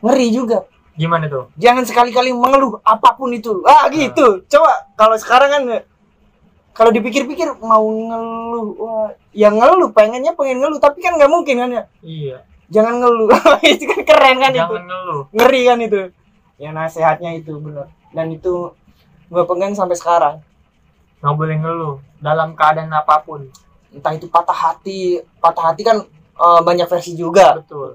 ngeri 0.00 0.28
juga. 0.32 0.64
Gimana 0.96 1.24
tuh? 1.28 1.48
Jangan 1.56 1.88
sekali-kali 1.88 2.36
mengeluh 2.36 2.80
apa 2.84 3.16
pun 3.16 3.32
itu. 3.32 3.64
Ah 3.64 3.88
gitu. 3.88 4.44
Coba 4.48 4.92
kalau 4.96 5.16
sekarang 5.16 5.50
kan 5.50 5.62
kalau 6.72 6.88
dipikir-pikir 6.88 7.52
mau 7.60 7.84
ngeluh 7.84 8.66
wah, 8.80 9.08
ya 9.36 9.52
ngeluh 9.52 9.92
pengennya 9.92 10.32
pengen 10.32 10.64
ngeluh 10.64 10.80
tapi 10.80 11.04
kan 11.04 11.16
nggak 11.16 11.32
mungkin 11.32 11.56
kan 11.60 11.70
ya? 11.70 11.84
Iya. 12.00 12.36
Jangan 12.72 13.00
ngeluh. 13.04 13.28
Itu 13.76 13.84
kan 13.88 14.00
keren 14.04 14.36
kan 14.40 14.52
itu? 14.52 14.60
jangan 14.60 14.84
ngeluh. 14.88 15.22
Ngeri 15.32 15.60
kan 15.68 15.78
itu? 15.80 16.00
Ya 16.56 16.70
nasihatnya 16.70 17.34
itu 17.36 17.58
bener 17.58 17.90
dan 18.12 18.28
itu 18.28 18.70
gue 19.32 19.44
pegang 19.48 19.72
sampai 19.72 19.96
sekarang 19.96 20.36
nggak 21.22 21.34
boleh 21.34 21.56
ngeluh 21.56 21.96
dalam 22.18 22.52
keadaan 22.52 22.90
apa 22.90 23.22
pun 23.22 23.46
entah 23.88 24.10
itu 24.10 24.26
patah 24.26 24.54
hati 24.54 25.00
patah 25.38 25.70
hati 25.70 25.82
kan 25.82 25.98
eh, 26.34 26.60
banyak 26.60 26.84
versi 26.84 27.14
juga 27.14 27.56
betul 27.56 27.94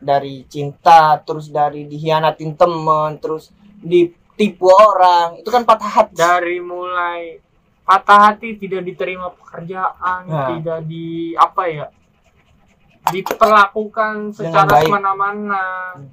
dari 0.00 0.42
cinta 0.48 1.20
terus 1.20 1.46
dari 1.46 1.84
dihianatin 1.84 2.56
temen 2.56 3.20
terus 3.20 3.52
ditipu 3.78 4.66
orang 4.66 5.38
itu 5.38 5.46
kan 5.46 5.62
patah 5.62 5.90
hati 5.92 6.14
dari 6.14 6.58
mulai 6.58 7.38
patah 7.82 8.30
hati 8.30 8.56
tidak 8.56 8.82
diterima 8.82 9.28
pekerjaan 9.30 10.22
Nah. 10.24 10.48
tidak 10.54 10.86
di 10.86 11.34
apa 11.34 11.62
ya 11.66 11.86
diperlakukan 13.04 14.30
secara 14.32 14.70
baik. 14.70 14.86
semena-mana 14.86 15.64
Hmm. 15.98 16.08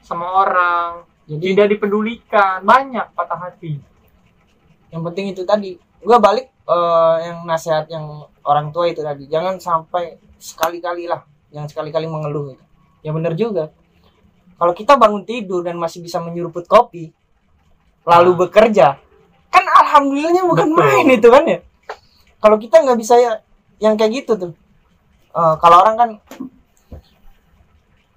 sama 0.00 0.26
orang 0.40 0.90
jadi 1.24 1.44
tidak 1.54 1.68
dipedulikan 1.76 2.64
banyak 2.64 3.06
patah 3.12 3.38
hati 3.38 3.76
yang 4.94 5.02
penting 5.02 5.34
itu 5.34 5.42
tadi 5.42 5.74
gue 5.78 6.18
balik 6.22 6.46
eh, 6.70 7.16
yang 7.26 7.42
nasihat 7.42 7.90
yang 7.90 8.06
orang 8.46 8.70
tua 8.70 8.86
itu 8.86 9.02
tadi 9.02 9.26
jangan 9.26 9.58
sampai 9.58 10.14
sekali-kali 10.38 11.10
lah 11.10 11.26
jangan 11.50 11.66
sekali-kali 11.66 12.06
mengeluh 12.06 12.54
itu 12.54 12.64
ya 13.02 13.10
bener 13.10 13.34
juga 13.34 13.74
kalau 14.54 14.70
kita 14.70 14.94
bangun 14.94 15.26
tidur 15.26 15.66
dan 15.66 15.74
masih 15.74 15.98
bisa 15.98 16.22
menyeruput 16.22 16.70
kopi 16.70 17.10
lalu 18.06 18.30
Nah. 18.32 18.38
bekerja 18.46 18.86
kan 19.50 19.64
alhamdulillahnya 19.82 20.46
bukan 20.46 20.70
Betul. 20.70 20.78
main 20.78 21.06
itu 21.10 21.28
kan 21.28 21.44
ya 21.50 21.58
kalau 22.38 22.56
kita 22.62 22.78
nggak 22.86 22.98
bisa 23.02 23.18
ya 23.18 23.32
yang 23.82 23.98
kayak 23.98 24.22
gitu 24.22 24.38
tuh 24.38 24.54
Eh, 25.34 25.54
kalau 25.58 25.82
orang 25.82 25.96
kan 25.98 26.10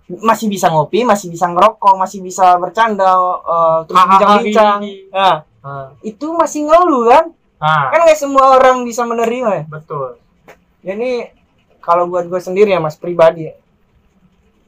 masih 0.07 0.47
bisa 0.47 0.69
ngopi 0.69 1.01
masih 1.01 1.33
bisa 1.33 1.49
ngerokok 1.49 1.97
masih 1.97 2.21
bisa 2.21 2.55
bercanda 2.61 3.09
eh, 3.41 3.79
terus 3.89 3.97
bincang-bincang 4.05 4.79
hihi. 4.85 5.09
Ah, 5.67 5.91
itu 5.99 6.31
masih 6.31 6.63
ngeluh 6.63 7.11
kan? 7.11 7.25
Ah, 7.59 7.91
kan 7.91 8.07
nggak 8.07 8.15
semua 8.15 8.55
orang 8.55 8.87
bisa 8.87 9.03
menerima 9.03 9.49
ya? 9.51 9.63
Betul. 9.67 10.15
Jadi 10.79 11.27
kalau 11.83 12.07
buat 12.07 12.23
gue 12.31 12.39
sendiri 12.39 12.71
ya 12.71 12.79
mas 12.79 12.95
pribadi 12.95 13.51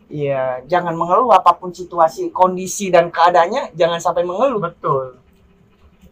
Iya, 0.10 0.66
jangan 0.66 0.98
mengeluh 0.98 1.30
apa 1.30 1.54
pun 1.54 1.70
situasi, 1.70 2.34
kondisi 2.34 2.90
dan 2.90 3.14
keadaannya, 3.14 3.78
jangan 3.78 4.02
sampai 4.02 4.26
mengeluh. 4.26 4.58
betul. 4.58 5.22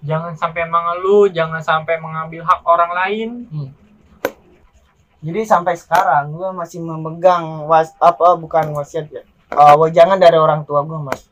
Jangan 0.06 0.38
sampai 0.38 0.70
mengeluh 0.70 1.26
jangan 1.34 1.58
sampai 1.58 1.98
mengambil 1.98 2.46
hak 2.46 2.62
orang 2.62 2.92
lain. 2.94 3.30
Jadi 5.18 5.42
sampai 5.50 5.74
sekarang 5.74 6.30
gue 6.30 6.50
masih 6.54 6.78
memegang 6.86 7.66
was 7.66 7.90
apa 7.98 8.38
bukan 8.38 8.70
wasiat 8.78 9.10
ya, 9.10 9.26
eh, 9.50 9.76
wejangan 9.82 10.22
dari 10.22 10.38
orang 10.38 10.62
tua 10.62 10.86
gue 10.86 11.00
mas. 11.02 11.26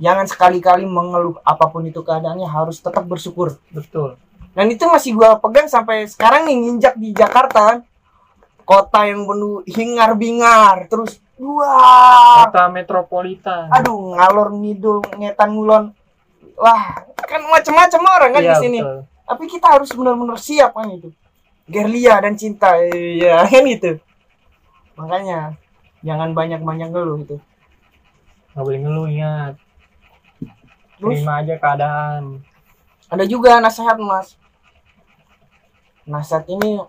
Jangan 0.00 0.24
sekali-kali 0.24 0.88
mengeluh 0.88 1.36
apa 1.44 1.68
pun 1.68 1.84
itu 1.84 2.00
keadaannya 2.00 2.48
harus 2.48 2.80
tetap 2.80 3.04
bersyukur. 3.04 3.60
betul. 3.68 4.16
Dan 4.50 4.66
itu 4.66 4.82
masih 4.82 5.14
gue 5.14 5.30
pegang 5.38 5.68
sampai 5.68 6.08
sekarang 6.08 6.42
nih 6.42 6.56
nginjak 6.58 6.94
di 6.96 7.12
Jakarta. 7.12 7.60
Kan. 7.70 7.78
Kota 8.64 9.02
yang 9.02 9.26
penuh 9.26 9.66
hingar-bingar, 9.66 10.86
terus 10.86 11.18
wah! 11.36 12.46
Kota 12.46 12.66
metropolitan. 12.66 13.66
Aduh 13.68 14.14
ngalor 14.14 14.50
ngidul 14.52 15.02
ngetan 15.12 15.52
ngulon. 15.52 15.84
Wah 16.54 16.82
kan 17.20 17.40
macam-macam 17.44 18.00
orang 18.10 18.30
kan 18.32 18.42
Iya, 18.42 18.50
di 18.50 18.56
sini. 18.58 18.78
betul. 18.80 19.00
tapi 19.22 19.44
kita 19.46 19.66
harus 19.70 19.90
benar-benar 19.90 20.38
siap 20.38 20.74
kan 20.74 20.90
itu. 20.90 21.14
Gerlia 21.64 22.18
dan 22.18 22.34
cinta 22.34 22.74
iya 22.82 23.42
kan 23.46 23.62
itu. 23.62 23.98
Makanya 24.94 25.54
jangan 26.00 26.34
banyak-banyak 26.34 26.88
ngeluh 26.90 27.18
itu. 27.20 27.36
Nggak 28.50 28.64
boleh 28.64 28.80
ngeluh 28.80 29.06
ingat 29.06 29.54
terus? 31.00 31.24
Terima 31.24 31.40
aja 31.40 31.54
keadaan. 31.56 32.44
Ada 33.08 33.24
juga 33.24 33.58
nasihat 33.58 33.96
mas. 33.96 34.36
Nasihat 36.04 36.44
ini 36.52 36.84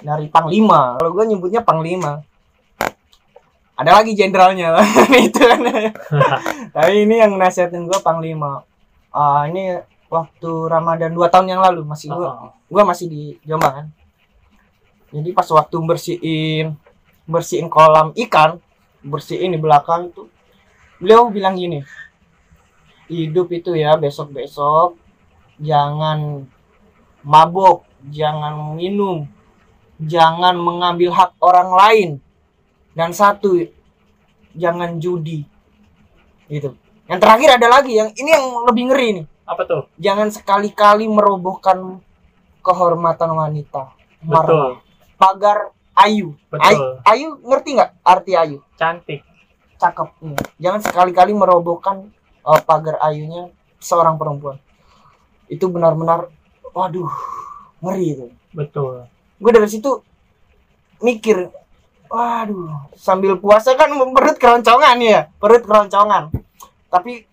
dari 0.00 0.30
panglima. 0.30 0.96
Kalau 1.02 1.10
gue 1.10 1.24
nyebutnya 1.26 1.60
panglima. 1.66 2.22
Ada 3.74 4.00
lagi 4.00 4.14
jenderalnya. 4.14 4.78
Itu 5.26 5.42
kan. 5.42 5.60
Tapi 6.74 6.92
ini 7.02 7.18
yang 7.18 7.34
nasihatin 7.34 7.90
gue 7.90 7.98
panglima. 7.98 8.62
Ah, 9.10 9.50
ini 9.50 9.82
waktu 10.06 10.50
ramadan 10.70 11.10
dua 11.10 11.26
tahun 11.26 11.58
yang 11.58 11.60
lalu. 11.60 11.82
Masih 11.82 12.14
gue 12.14 12.22
Oh, 12.22 12.54
gue 12.54 12.82
masih 12.86 13.06
di 13.10 13.22
Jombang 13.42 13.74
kan. 13.74 13.86
Jadi 15.12 15.28
pas 15.34 15.44
waktu 15.50 15.76
bersihin 15.82 16.78
bersihin 17.28 17.70
kolam 17.70 18.10
ikan 18.26 18.58
bersihin 19.02 19.54
di 19.54 19.58
belakang 19.58 20.10
itu 20.10 20.26
beliau 20.98 21.30
bilang 21.30 21.58
gini 21.58 21.82
hidup 23.08 23.48
itu 23.50 23.74
ya 23.74 23.96
besok 23.98 24.34
besok 24.34 24.98
jangan 25.58 26.46
mabok 27.22 27.86
jangan 28.10 28.74
minum 28.74 29.26
jangan 30.02 30.58
mengambil 30.58 31.14
hak 31.14 31.38
orang 31.38 31.70
lain 31.70 32.10
dan 32.98 33.14
satu 33.14 33.66
jangan 34.58 34.98
judi 34.98 35.46
gitu 36.50 36.74
yang 37.06 37.18
terakhir 37.22 37.56
ada 37.56 37.68
lagi 37.70 37.96
yang 37.98 38.10
ini 38.14 38.30
yang 38.30 38.46
lebih 38.66 38.84
ngeri 38.90 39.08
nih 39.22 39.26
apa 39.46 39.62
tuh 39.66 39.82
jangan 39.98 40.28
sekali-kali 40.30 41.06
merobohkan 41.10 42.02
kehormatan 42.62 43.30
wanita. 43.34 43.92
Marwah. 44.22 44.46
betul 44.46 44.70
Pagar 45.18 45.58
ayu. 45.98 46.38
Ay- 46.56 46.78
betul 46.78 46.90
ayu 47.04 47.28
ngerti 47.42 47.68
nggak 47.76 47.90
arti 48.06 48.32
ayu? 48.38 48.58
cantik 48.78 49.20
Cakep. 49.82 50.08
Iya. 50.22 50.38
Jangan 50.62 50.80
sekali-kali 50.86 51.34
merobohkan 51.34 52.06
uh, 52.46 52.60
pagar 52.62 52.98
ayunya 53.02 53.50
seorang 53.78 54.18
perempuan. 54.18 54.58
Itu 55.50 55.68
benar-benar, 55.68 56.30
waduh, 56.74 57.10
ngeri 57.82 58.06
itu. 58.14 58.26
betul 58.52 59.08
Gue 59.40 59.50
dari 59.50 59.66
situ 59.66 60.04
mikir, 61.02 61.50
waduh, 62.06 62.86
sambil 62.94 63.40
puasa 63.40 63.74
kan 63.74 63.90
perut 63.90 64.36
keroncongan 64.38 64.96
ya, 65.02 65.26
perut 65.40 65.64
keroncongan. 65.66 66.30
Tapi 66.92 67.26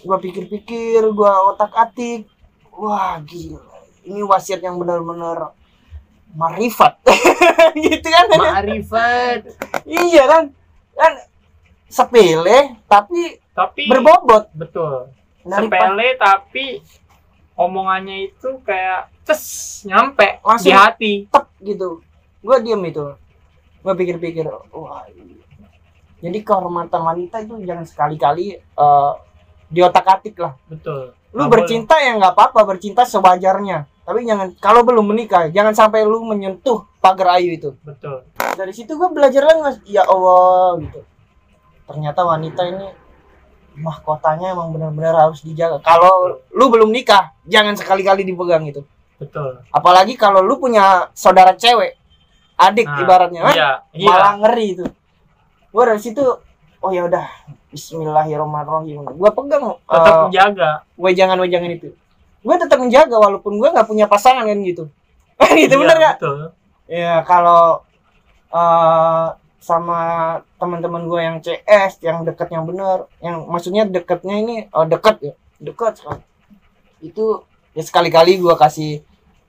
gue 0.00 0.18
pikir-pikir, 0.28 1.00
gue 1.00 1.32
otak-atik, 1.54 2.28
wah 2.74 3.16
gila, 3.24 3.64
ini 4.04 4.20
wasiat 4.26 4.60
yang 4.60 4.76
benar-benar 4.76 5.56
marifat, 6.36 7.00
gitu 7.84 8.08
kan? 8.10 8.24
Ma'rifat 8.28 9.40
iya 9.90 10.24
kan, 10.30 10.42
kan 10.94 11.12
sepele 11.90 12.78
tapi 12.86 13.42
tapi 13.60 13.82
berbobot. 13.92 14.48
betul. 14.56 15.12
Sepele 15.44 16.16
tapi 16.16 16.80
omongannya 17.60 18.32
itu 18.32 18.56
kayak 18.64 19.12
ces 19.28 19.84
nyampe 19.84 20.40
Langsung 20.40 20.68
di 20.68 20.72
hati. 20.72 21.12
tep 21.28 21.52
gitu. 21.60 22.00
Gue 22.40 22.56
diem 22.64 22.80
itu. 22.88 23.04
Gue 23.84 23.92
pikir-pikir 23.96 24.48
wah 24.72 25.04
iya. 25.12 25.36
jadi 26.20 26.38
kehormatan 26.44 27.00
wanita 27.00 27.40
itu 27.44 27.56
jangan 27.64 27.84
sekali-kali 27.84 28.60
eh, 28.60 29.12
di 29.68 29.80
otak 29.84 30.08
atik 30.08 30.40
lah. 30.40 30.56
Betul. 30.68 31.12
Lu 31.36 31.46
Nggak 31.46 31.52
bercinta 31.52 31.94
ya 32.00 32.16
nggak 32.16 32.32
apa-apa 32.32 32.60
bercinta 32.64 33.04
sewajarnya. 33.04 33.88
Tapi 34.08 34.26
jangan 34.26 34.56
kalau 34.56 34.82
belum 34.82 35.12
menikah 35.12 35.52
jangan 35.52 35.76
sampai 35.76 36.02
lu 36.08 36.24
menyentuh 36.24 36.88
pagar 37.00 37.40
ayu 37.40 37.56
itu. 37.56 37.76
Betul. 37.84 38.24
Dari 38.36 38.72
situ 38.72 38.96
gue 38.96 39.08
belajar 39.12 39.44
lagi 39.44 39.60
mas. 39.60 39.76
Ya 39.84 40.04
allah 40.08 40.80
gitu. 40.80 41.00
Ternyata 41.88 42.20
wanita 42.24 42.62
ini 42.68 42.88
mahkotanya 43.78 44.52
emang 44.54 44.74
benar-benar 44.74 45.14
harus 45.28 45.40
dijaga. 45.42 45.78
Kalau 45.82 46.42
lu 46.50 46.66
belum 46.70 46.90
nikah 46.90 47.30
jangan 47.46 47.74
sekali-kali 47.78 48.26
dipegang 48.26 48.66
itu. 48.66 48.82
Betul. 49.20 49.60
Apalagi 49.70 50.16
kalau 50.16 50.40
lu 50.40 50.56
punya 50.56 51.12
saudara 51.12 51.52
cewek 51.54 51.96
adik 52.60 52.84
Nah, 52.84 53.00
ibaratnya 53.00 53.40
kan 53.40 53.54
iya 53.56 53.70
iya. 53.96 54.08
malah 54.08 54.32
ngeri 54.40 54.66
itu. 54.76 54.84
Gua 55.72 55.84
dari 55.88 56.00
situ 56.02 56.20
oh 56.80 56.90
ya 56.92 57.08
udah 57.08 57.24
Bismillahirrahmanirrahim. 57.70 59.06
Gua 59.14 59.30
pegang 59.30 59.64
tetap 59.86 60.14
eh, 60.14 60.20
menjaga. 60.26 60.70
wejangan 60.98 61.38
wejangan 61.40 61.70
itu. 61.72 61.88
Gua 62.42 62.56
tetap 62.58 62.78
menjaga 62.80 63.16
walaupun 63.16 63.56
gua 63.60 63.70
nggak 63.72 63.88
punya 63.88 64.04
pasangan 64.10 64.44
kan 64.44 64.58
gitu. 64.64 64.88
Gitu 65.56 65.72
Iya, 65.72 65.80
bener 65.80 65.96
nggak? 65.96 66.16
betul. 66.20 66.38
Ya 66.90 67.14
kalau 67.24 67.80
eh, 68.52 69.26
sama 69.60 70.00
teman-teman 70.56 71.04
gue 71.04 71.20
yang 71.20 71.36
CS 71.44 72.00
yang 72.00 72.24
deket 72.24 72.48
yang 72.48 72.64
bener. 72.64 73.06
Yang 73.20 73.36
maksudnya 73.46 73.84
deketnya 73.84 74.34
ini 74.40 74.56
oh, 74.72 74.88
deket 74.88 75.16
ya? 75.20 75.34
Deket 75.60 76.00
sekali. 76.00 76.24
Itu 77.04 77.44
ya 77.76 77.84
sekali-kali 77.84 78.40
gue 78.40 78.54
kasih 78.56 79.04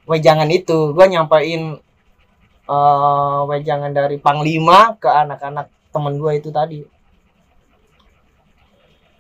wejangan 0.06 0.52
itu. 0.52 0.92
Gue 0.92 1.08
nyampain 1.08 1.80
eh 2.72 3.40
wejangan 3.48 3.92
dari 3.96 4.20
panglima 4.20 5.00
ke 5.00 5.08
anak-anak 5.08 5.72
temen 5.96 6.14
gue 6.20 6.32
itu 6.38 6.50
tadi. 6.52 6.80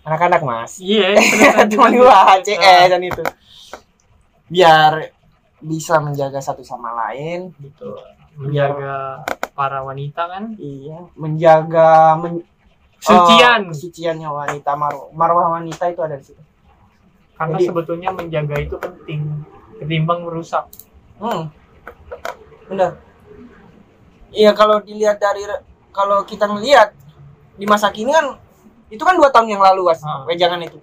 Anak-anak 0.03 0.41
mas? 0.43 0.77
Iya 0.83 1.15
terus 1.15 1.71
teman 1.71 1.95
lanjut. 1.95 2.43
CS 2.43 2.87
dan 2.91 3.01
itu. 3.01 3.23
Biar 4.51 5.15
bisa 5.63 6.03
menjaga 6.03 6.43
satu 6.43 6.67
sama 6.67 6.91
lain 6.91 7.55
gitu. 7.63 7.95
Menjaga 8.35 9.23
para 9.61 9.85
wanita 9.85 10.25
kan? 10.25 10.43
Iya 10.57 11.05
menjaga 11.13 12.17
men- 12.17 12.41
sucian 12.97 13.61
eh, 13.61 13.69
kesuciannya 13.69 14.25
wanita. 14.25 14.73
Marwah 14.73 15.13
marwah 15.13 15.47
wanita 15.61 15.85
itu 15.85 16.01
ada 16.01 16.17
di 16.17 16.25
situ. 16.25 16.41
Karena 17.37 17.57
jadi- 17.61 17.69
sebetulnya 17.69 18.09
menjaga 18.09 18.57
itu 18.57 18.73
penting 18.77 19.21
ketimbang 19.77 20.25
merusak. 20.25 20.65
Hmm. 21.21 21.53
benar. 22.65 22.97
Iya 24.31 24.55
kalau 24.55 24.81
dilihat 24.81 25.21
dari 25.21 25.45
kalau 25.91 26.23
kita 26.23 26.47
ngelihat 26.47 26.95
di 27.53 27.67
masa 27.69 27.91
kini 27.93 28.09
kan 28.09 28.39
itu 28.89 29.03
kan 29.03 29.13
dua 29.13 29.29
tahun 29.29 29.53
yang 29.53 29.61
lalu 29.61 29.85
was 29.85 30.01
Ah. 30.01 30.25
wejangan 30.25 30.63
itu. 30.63 30.81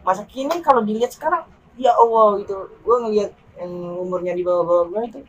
Masa 0.00 0.24
kini 0.24 0.64
kalau 0.64 0.80
dilihat 0.80 1.12
sekarang 1.12 1.44
ya 1.76 1.92
allah 1.92 2.38
gitu. 2.40 2.54
Gua 2.86 3.02
ngelihat 3.04 3.34
yang 3.58 3.72
umurnya 3.98 4.32
di 4.32 4.46
bawah-bawah 4.46 4.84
gua 4.88 5.02
itu 5.04 5.20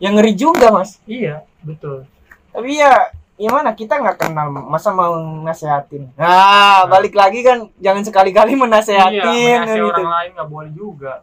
yang 0.00 0.16
ngeri 0.16 0.32
juga 0.34 0.72
mas. 0.72 0.98
Iya 1.04 1.44
betul. 1.60 2.08
Tapi 2.50 2.80
ya 2.80 3.12
ya 3.36 3.50
mana 3.52 3.76
kita 3.76 4.00
nggak 4.00 4.18
kenal 4.20 4.52
masa 4.52 4.92
mau 4.92 5.16
nasehatin 5.16 6.12
nah 6.12 6.84
balik 6.84 7.16
lagi 7.16 7.40
kan 7.40 7.72
jangan 7.80 8.04
sekali-kali 8.04 8.52
menasehatin 8.52 9.32
iya 9.32 9.64
kan 9.64 9.80
gitu. 9.80 9.88
orang 9.88 10.12
lain 10.12 10.30
nggak 10.36 10.50
boleh 10.50 10.72
juga. 10.72 11.14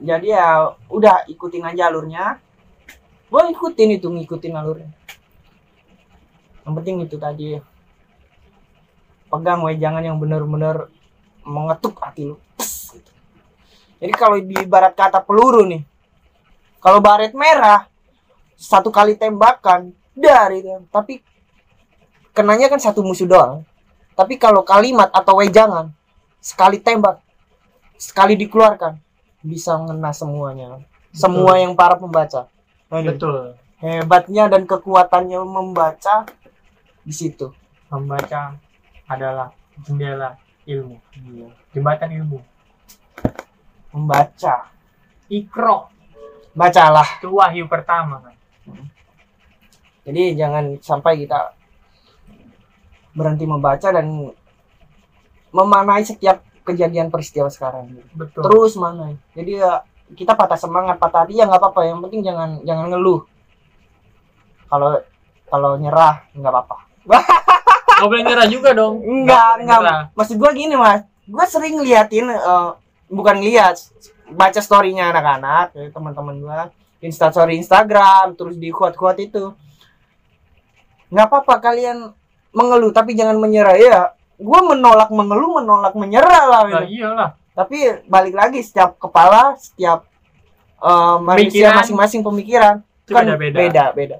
Jadi 0.00 0.32
ya 0.32 0.72
udah 0.88 1.28
ikutin 1.28 1.64
aja 1.68 1.92
alurnya. 1.92 2.40
Gue 3.28 3.52
ikutin 3.52 4.00
itu 4.00 4.08
ngikutin 4.08 4.54
alurnya. 4.56 4.90
Yang 6.64 6.72
penting 6.80 6.96
itu 7.04 7.16
tadi. 7.20 7.60
Pegang 9.30 9.62
jangan 9.78 10.02
yang 10.02 10.18
benar-benar 10.18 10.90
mengetuk 11.44 12.00
hati 12.00 12.32
lu. 12.32 12.36
Gitu. 12.90 13.12
jadi 14.02 14.12
kalau 14.16 14.36
di 14.40 14.58
barat 14.66 14.94
kata 14.94 15.22
peluru 15.22 15.66
nih 15.66 15.82
kalau 16.80 16.98
baret 16.98 17.32
merah 17.36 17.89
satu 18.60 18.92
kali 18.92 19.16
tembakan 19.16 19.96
dari 20.12 20.60
tapi 20.92 21.24
kenanya 22.36 22.68
kan 22.68 22.76
satu 22.76 23.00
musuh 23.00 23.24
doang. 23.24 23.64
Tapi 24.12 24.36
kalau 24.36 24.60
kalimat 24.60 25.08
atau 25.16 25.40
wejangan 25.40 25.96
sekali 26.44 26.76
tembak 26.76 27.24
sekali 27.96 28.36
dikeluarkan 28.36 29.00
bisa 29.40 29.80
ngena 29.80 30.12
semuanya. 30.12 30.84
Semua 31.16 31.56
yang 31.56 31.72
para 31.72 31.96
pembaca. 31.96 32.52
Betul. 32.92 33.56
Hebatnya 33.80 34.52
dan 34.52 34.68
kekuatannya 34.68 35.40
membaca 35.40 36.28
di 37.00 37.16
situ. 37.16 37.48
Membaca 37.88 38.60
adalah 39.08 39.56
jendela 39.80 40.36
ilmu. 40.68 41.00
Jembatan 41.72 42.12
ilmu. 42.12 42.38
Membaca. 43.96 44.68
Ikro 45.32 45.88
bacalah. 46.52 47.08
Itu 47.24 47.40
wahyu 47.40 47.64
pertama 47.64 48.20
kan 48.20 48.39
jadi 50.06 50.22
jangan 50.34 50.80
sampai 50.80 51.22
kita 51.22 51.54
berhenti 53.12 53.44
membaca 53.44 53.88
dan 53.90 54.32
memanai 55.50 56.06
setiap 56.06 56.42
kejadian 56.62 57.10
peristiwa 57.10 57.50
sekarang. 57.50 57.98
Betul. 58.14 58.46
Terus 58.46 58.78
manai. 58.78 59.18
Jadi 59.34 59.58
ya 59.58 59.82
kita 60.14 60.34
patah 60.34 60.58
semangat 60.58 60.98
patah 60.98 61.26
hati 61.26 61.38
ya 61.38 61.46
nggak 61.46 61.60
apa-apa. 61.60 61.80
Yang 61.90 61.98
penting 62.06 62.20
jangan 62.26 62.50
jangan 62.62 62.86
ngeluh. 62.90 63.20
Kalau 64.70 65.02
kalau 65.50 65.70
nyerah 65.76 66.26
nggak 66.32 66.52
apa-apa. 66.54 66.76
Nggak 68.00 68.08
boleh 68.08 68.24
nyerah 68.24 68.48
juga 68.48 68.70
dong. 68.72 69.04
Enggak, 69.04 69.60
enggak. 69.60 70.16
Maksud 70.16 70.40
gua 70.40 70.50
gini, 70.56 70.72
Mas. 70.72 71.04
Gua 71.28 71.44
sering 71.44 71.76
ngeliatin 71.76 72.32
eh, 72.32 72.70
bukan 73.12 73.36
ngeliat, 73.44 73.76
baca 74.32 74.60
story-nya 74.62 75.12
anak-anak, 75.12 75.76
ya, 75.76 75.92
teman-teman 75.92 76.40
gua, 76.40 76.72
Insta 77.00 77.32
story 77.32 77.56
Instagram, 77.56 78.36
terus 78.36 78.60
di 78.60 78.68
quote-quote 78.68 79.20
itu. 79.24 79.44
Nggak 81.08 81.26
apa-apa 81.26 81.54
kalian 81.58 82.12
mengeluh 82.52 82.92
tapi 82.92 83.16
jangan 83.16 83.40
menyerah 83.40 83.76
ya. 83.76 84.12
Gua 84.40 84.60
menolak 84.64 85.08
mengeluh, 85.12 85.60
menolak 85.60 85.94
menyerah 85.96 86.44
lah. 86.48 86.62
Nah, 86.68 86.84
gitu. 86.84 87.04
iyalah 87.04 87.30
Tapi 87.56 88.08
balik 88.08 88.32
lagi 88.36 88.60
setiap 88.64 88.96
kepala, 88.96 89.56
setiap 89.56 90.06
eh, 90.80 91.16
manusia 91.20 91.76
masing-masing 91.76 92.24
pemikiran 92.24 92.80
itu 93.10 93.18
kan 93.18 93.26
beda-beda 93.26 93.58
beda 93.58 93.84
beda 93.90 94.16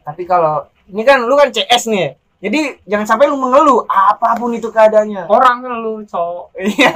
tapi 0.00 0.24
kalau 0.24 0.64
ini 0.88 1.04
kan 1.04 1.20
lu 1.20 1.36
kan 1.36 1.52
CS 1.52 1.84
nih 1.92 2.16
jadi 2.40 2.80
jangan 2.88 3.04
sampai 3.04 3.28
lu 3.28 3.36
mengeluh 3.36 3.84
apa 3.84 4.32
pun 4.40 4.48
itu 4.56 4.72
keadaannya. 4.72 5.28
Orang 5.28 5.60
lu 5.60 6.00
cowok. 6.08 6.56
Iya. 6.56 6.88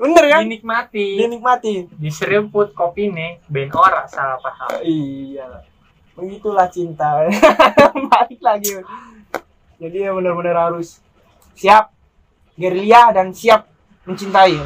Bener 0.00 0.24
kan? 0.24 0.40
Dinikmati. 0.48 1.20
Dinikmati. 1.20 1.72
Diseremput 2.00 2.72
kopi 2.72 3.12
nih 3.12 3.44
ben 3.44 3.68
ora 3.76 4.08
salah 4.08 4.40
paham. 4.40 4.80
Iya. 4.80 5.68
Begitulah 6.16 6.72
cinta. 6.72 7.28
Balik 8.12 8.40
lagi. 8.40 8.72
Jadi 9.76 9.96
ya 10.00 10.16
benar-benar 10.16 10.72
harus 10.72 11.04
siap 11.52 11.92
gerilya 12.56 13.12
dan 13.12 13.36
siap 13.36 13.68
mencintai. 14.08 14.64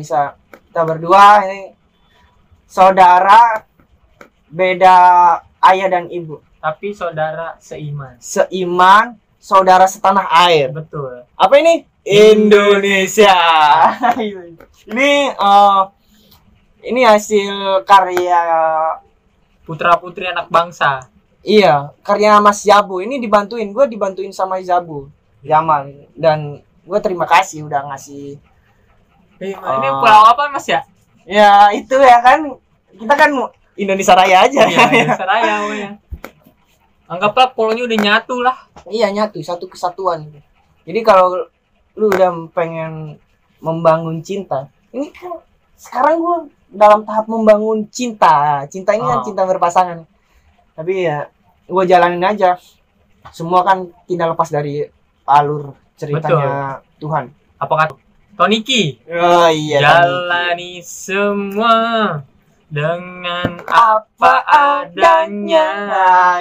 Bisa 0.00 0.40
kita 0.48 0.80
berdua 0.80 1.44
ini 1.44 1.76
saudara 2.64 3.68
beda 4.48 4.96
ayah 5.60 5.88
dan 5.92 6.08
ibu 6.08 6.40
tapi 6.64 6.96
saudara 6.96 7.60
seiman. 7.60 8.16
Seiman 8.24 9.20
saudara 9.36 9.84
setanah 9.84 10.24
air. 10.48 10.72
Betul. 10.72 11.28
Apa 11.36 11.60
ini? 11.60 11.84
Indonesia. 12.08 13.36
Ini 14.84 15.32
eh, 15.32 15.82
ini 16.84 17.00
hasil 17.00 17.80
karya 17.88 18.40
putra 19.64 19.96
putri 19.96 20.28
anak 20.28 20.52
bangsa. 20.52 21.08
Iya 21.40 21.96
karya 22.04 22.36
Mas 22.44 22.60
Zabu. 22.60 23.00
Ini 23.00 23.16
dibantuin 23.16 23.72
gue 23.72 23.88
dibantuin 23.88 24.28
sama 24.36 24.60
Zabu. 24.60 25.08
Jamal 25.40 25.88
dan 26.12 26.60
gue 26.84 26.98
terima 27.00 27.24
kasih 27.24 27.64
udah 27.64 27.88
ngasih 27.88 28.36
ini 29.40 29.56
Oh. 29.56 30.00
pulau 30.04 30.22
apa 30.28 30.52
mas 30.52 30.68
ya? 30.68 30.84
Ya 31.24 31.72
itu 31.72 31.96
ya 31.96 32.20
kan. 32.20 32.60
Kita 32.92 33.14
kan 33.16 33.32
Indonesia 33.74 34.14
Raya 34.14 34.46
aja 34.46 34.62
iya 34.70 34.86
Indonesia 34.86 35.26
Raya. 35.26 35.54
Anggaplah 37.16 37.54
pulaunya 37.54 37.84
udah 37.86 37.98
nyatu 37.98 38.42
lah. 38.42 38.56
Iya 38.90 39.08
nyatu 39.10 39.38
satu 39.40 39.70
kesatuan 39.70 40.28
jadi 40.84 41.00
kalau 41.00 41.48
lu 41.94 42.10
udah 42.10 42.50
pengen 42.52 43.16
membangun 43.62 44.20
cinta 44.20 44.68
ini 44.92 45.10
kan 45.14 45.40
sekarang 45.74 46.22
gua 46.22 46.36
dalam 46.70 47.06
tahap 47.06 47.26
membangun 47.30 47.86
cinta. 47.90 48.62
Cinta 48.66 48.94
ini 48.94 49.02
kan 49.06 49.22
Oh. 49.22 49.24
cinta 49.26 49.42
berpasangan. 49.46 50.02
Tapi 50.74 51.06
ya 51.06 51.30
gua 51.66 51.86
jalanin 51.86 52.22
aja. 52.22 52.58
Semua 53.30 53.62
kan 53.66 53.90
tidak 54.10 54.34
lepas 54.34 54.50
dari 54.50 54.84
alur 55.24 55.74
ceritanya 55.98 56.82
Tuhan. 56.98 57.30
Apa 57.58 57.74
kata 57.74 57.94
Toniki? 58.34 58.98
Oh 59.06 59.46
iya 59.48 59.78
jalani 59.80 60.82
semua 60.82 62.20
dengan 62.74 63.62
apa 63.70 64.34
adanya. 64.50 65.70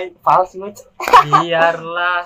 adanya. 0.02 0.10
Fals 0.26 0.58
biarlah 1.30 2.26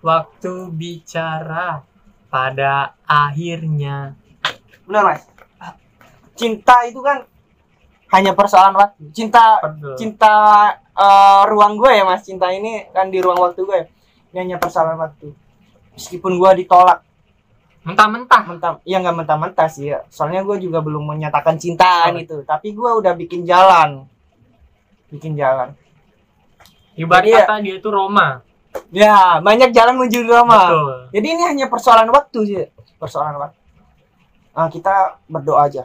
waktu 0.00 0.52
bicara 0.72 1.84
pada 2.32 2.96
akhirnya. 3.04 4.16
Benar 4.88 5.02
mas. 5.04 5.28
Cinta 6.32 6.88
itu 6.88 7.04
kan 7.04 7.28
hanya 8.16 8.32
persoalan 8.32 8.72
waktu. 8.72 9.12
Cinta 9.12 9.60
Betul. 9.60 10.00
cinta 10.00 10.34
eh, 10.96 11.42
ruang 11.44 11.76
gue 11.76 11.92
ya 11.92 12.08
mas. 12.08 12.24
Cinta 12.24 12.48
ini 12.48 12.88
kan 12.96 13.12
di 13.12 13.20
ruang 13.20 13.36
waktu 13.36 13.68
gue. 13.68 13.80
Ini 14.32 14.48
hanya 14.48 14.56
persoalan 14.56 14.96
waktu. 14.96 15.28
Meskipun 15.92 16.40
gue 16.40 16.64
ditolak 16.64 17.04
mentah-mentah. 17.82 18.42
Mentah 18.44 18.70
ya 18.82 18.98
nggak 18.98 19.16
mentah-mentah 19.16 19.66
sih. 19.66 19.90
Ya. 19.90 20.06
soalnya 20.08 20.42
gue 20.42 20.56
juga 20.60 20.78
belum 20.78 21.02
menyatakan 21.08 21.56
cintaan 21.56 22.14
Oh. 22.14 22.20
itu 22.20 22.36
tapi 22.42 22.70
gue 22.70 22.90
udah 22.92 23.12
bikin 23.12 23.42
jalan. 23.42 24.06
Bikin 25.08 25.34
jalan. 25.34 25.74
Ibarat 26.92 27.22
Jadi 27.22 27.30
ya- 27.30 27.44
kata 27.44 27.54
dia 27.60 27.74
itu 27.76 27.88
Roma. 27.88 28.28
Ya 28.88 29.16
banyak 29.38 29.70
jalan 29.70 29.96
menuju 29.96 30.24
Roma. 30.24 30.60
Betul. 30.62 30.96
Jadi 31.12 31.26
ini 31.28 31.42
hanya 31.44 31.66
persoalan 31.66 32.08
waktu 32.08 32.38
sih. 32.42 32.56
Persoalan 32.96 33.36
waktu. 33.38 33.58
Ah 34.52 34.68
kita 34.68 35.16
berdoa 35.26 35.66
aja. 35.66 35.84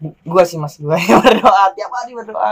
Gue 0.00 0.42
sih 0.42 0.56
mas. 0.56 0.76
Gue 0.76 0.96
berdoa. 1.24 1.72
Tiap 1.72 1.90
hari 1.90 2.12
berdoa. 2.12 2.50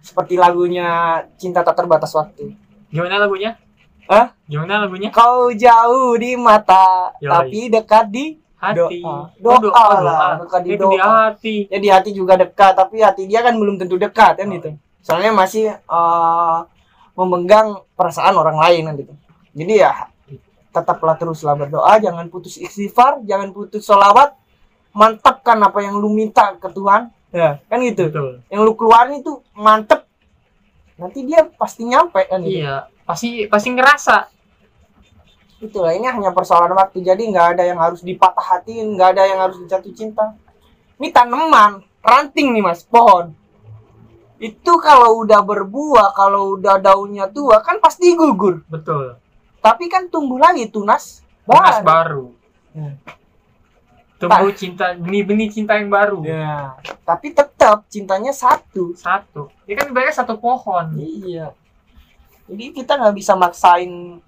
Seperti 0.00 0.36
lagunya 0.36 0.86
cinta 1.34 1.60
tak 1.60 1.74
terbatas 1.74 2.12
waktu. 2.12 2.52
Gimana 2.88 3.16
lagunya 3.18 3.56
Hah? 4.04 4.26
gimana 4.44 4.84
lagunya 4.84 5.08
Kau 5.08 5.48
jauh 5.50 6.12
di 6.14 6.36
mata, 6.36 7.12
Yoi. 7.18 7.30
tapi 7.30 7.60
dekat 7.68 8.06
di 8.08 8.26
hati 8.54 9.00
Doa. 9.00 9.32
Oh, 9.40 9.58
Doa 9.60 9.86
lah, 10.00 10.28
bukan 10.40 10.60
di 10.60 10.68
itu 10.72 10.84
di 10.84 10.96
doa. 10.96 11.08
hati 11.28 11.56
ya 11.68 11.78
di 11.78 11.88
hati 11.88 12.10
juga 12.12 12.36
dekat, 12.36 12.76
tapi 12.76 13.00
hati 13.00 13.24
dia 13.24 13.40
kan 13.40 13.56
belum 13.56 13.76
tentu 13.76 13.96
dekat 13.96 14.36
kan 14.36 14.48
Oh. 14.48 14.56
itu. 14.56 14.70
Soalnya 15.00 15.32
masih 15.32 15.72
eh, 15.72 16.58
memegang 17.14 17.80
perasaan 17.92 18.34
orang 18.34 18.56
lain 18.56 18.82
kan 18.84 18.94
gitu. 18.96 19.12
Jadi 19.54 19.74
ya 19.78 19.92
tetaplah 20.68 21.14
teruslah 21.14 21.54
berdoa 21.54 21.96
jangan 21.96 22.26
putus 22.26 22.58
istighfar 22.58 23.22
jangan 23.22 23.54
putus 23.54 23.86
sholawat 23.86 24.34
mantapkan 24.90 25.54
apa 25.58 25.78
yang 25.78 25.94
lu 25.94 26.10
minta 26.10 26.50
ke 26.54 26.66
Tuhan 26.66 27.14
ya 27.30 27.62
kan 27.64 27.78
gitu 27.78 28.10
betul 28.10 28.42
yang 28.46 28.62
lu 28.62 28.74
keluarin 28.74 29.22
itu 29.22 29.38
mantep 29.54 30.02
nanti 30.94 31.22
dia 31.22 31.46
pasti 31.48 31.86
nyampe 31.86 32.26
kan 32.26 32.42
gitu. 32.42 32.58
iya 32.58 32.90
pasti 33.04 33.46
pasti 33.48 33.68
ngerasa. 33.72 34.16
Itulah 35.60 35.96
ini 35.96 36.04
hanya 36.04 36.32
persoalan 36.32 36.76
waktu. 36.76 37.00
Jadi 37.00 37.30
nggak 37.32 37.56
ada 37.56 37.62
yang 37.64 37.80
harus 37.80 38.04
dipatah 38.04 38.42
hatiin 38.42 38.96
nggak 38.96 39.08
ada 39.16 39.22
yang 39.24 39.40
harus 39.40 39.56
jatuh 39.64 39.92
cinta. 39.96 40.36
Ini 41.00 41.08
tanaman 41.08 41.80
ranting 42.04 42.52
nih 42.52 42.64
mas 42.64 42.84
pohon. 42.84 43.32
Itu 44.36 44.76
kalau 44.82 45.24
udah 45.24 45.40
berbuah 45.40 46.12
kalau 46.12 46.58
udah 46.58 46.76
daunnya 46.82 47.30
tua 47.32 47.64
kan 47.64 47.80
pasti 47.80 48.12
gugur. 48.12 48.60
Betul. 48.68 49.16
Tapi 49.64 49.88
kan 49.88 50.12
tumbuh 50.12 50.36
lagi 50.36 50.68
tunas 50.68 51.24
Tunas 51.44 51.80
baru. 51.80 51.84
Baru 51.84 52.26
Hmm. 52.74 52.98
tumbuh 54.18 54.50
cinta 54.50 54.98
benih-benih 54.98 55.46
cinta 55.46 55.78
yang 55.78 55.86
baru. 55.86 56.26
Ya. 56.26 56.74
Tapi 57.06 57.30
tetap 57.30 57.86
cintanya 57.86 58.34
satu. 58.34 58.90
Satu. 58.98 59.46
Ini 59.68 59.78
kan 59.78 59.86
ibaratnya 59.94 60.24
satu 60.24 60.34
pohon. 60.40 60.90
Iya 60.98 61.54
jadi 62.44 62.64
kita 62.72 62.92
nggak 62.94 63.14
bisa 63.14 63.32
maksain 63.34 64.20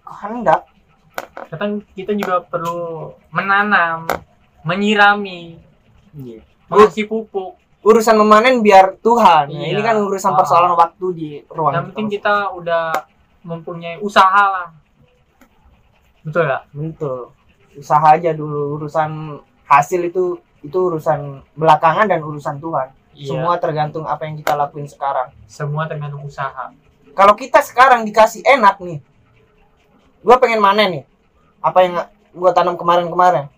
kehendak 0.00 0.64
kadang 1.46 1.84
kita 1.92 2.12
juga 2.12 2.40
perlu 2.42 2.80
menanam 3.30 4.06
menyirami 4.62 5.60
Iya. 6.12 6.42
mengasih 6.66 7.06
pupuk 7.06 7.54
urusan 7.80 8.12
memanen 8.14 8.60
biar 8.60 8.98
Tuhan 8.98 9.46
Nah, 9.46 9.56
Iya. 9.56 9.70
ini 9.70 9.80
kan 9.80 9.96
urusan 9.98 10.32
persoalan 10.34 10.74
waktu 10.74 11.06
di 11.12 11.28
ruang 11.46 11.72
yang 11.72 11.84
penting 11.88 12.08
kita 12.10 12.50
udah 12.50 12.90
mempunyai 13.42 13.96
usaha 13.98 14.28
lah 14.50 14.68
betul 16.20 16.44
ya 16.44 16.60
Betul. 16.70 17.20
Usaha 17.72 18.02
aja 18.10 18.30
dulu 18.32 18.76
urusan 18.76 19.38
hasil 19.64 20.02
itu 20.04 20.34
itu 20.60 20.74
urusan 20.76 21.40
belakangan 21.54 22.04
dan 22.04 22.20
urusan 22.20 22.58
Tuhan. 22.58 22.90
iya 23.14 23.30
Semua 23.30 23.56
tergantung 23.56 24.04
apa 24.04 24.26
yang 24.26 24.34
kita 24.34 24.52
lakuin 24.52 24.84
sekarang. 24.84 25.30
semua 25.46 25.86
tergantung 25.86 26.20
usaha 26.20 26.68
Kalau 27.12 27.34
kita 27.34 27.60
sekarang 27.60 28.06
dikasih 28.06 28.44
enak 28.46 28.80
nih. 28.80 28.98
Gua 30.20 30.36
pengen 30.36 30.60
manen 30.60 30.88
nih. 31.00 31.04
Apa 31.60 31.78
yang 31.84 31.94
gua 32.32 32.50
tanam 32.54 32.76
kemarin-kemarin. 32.76 33.48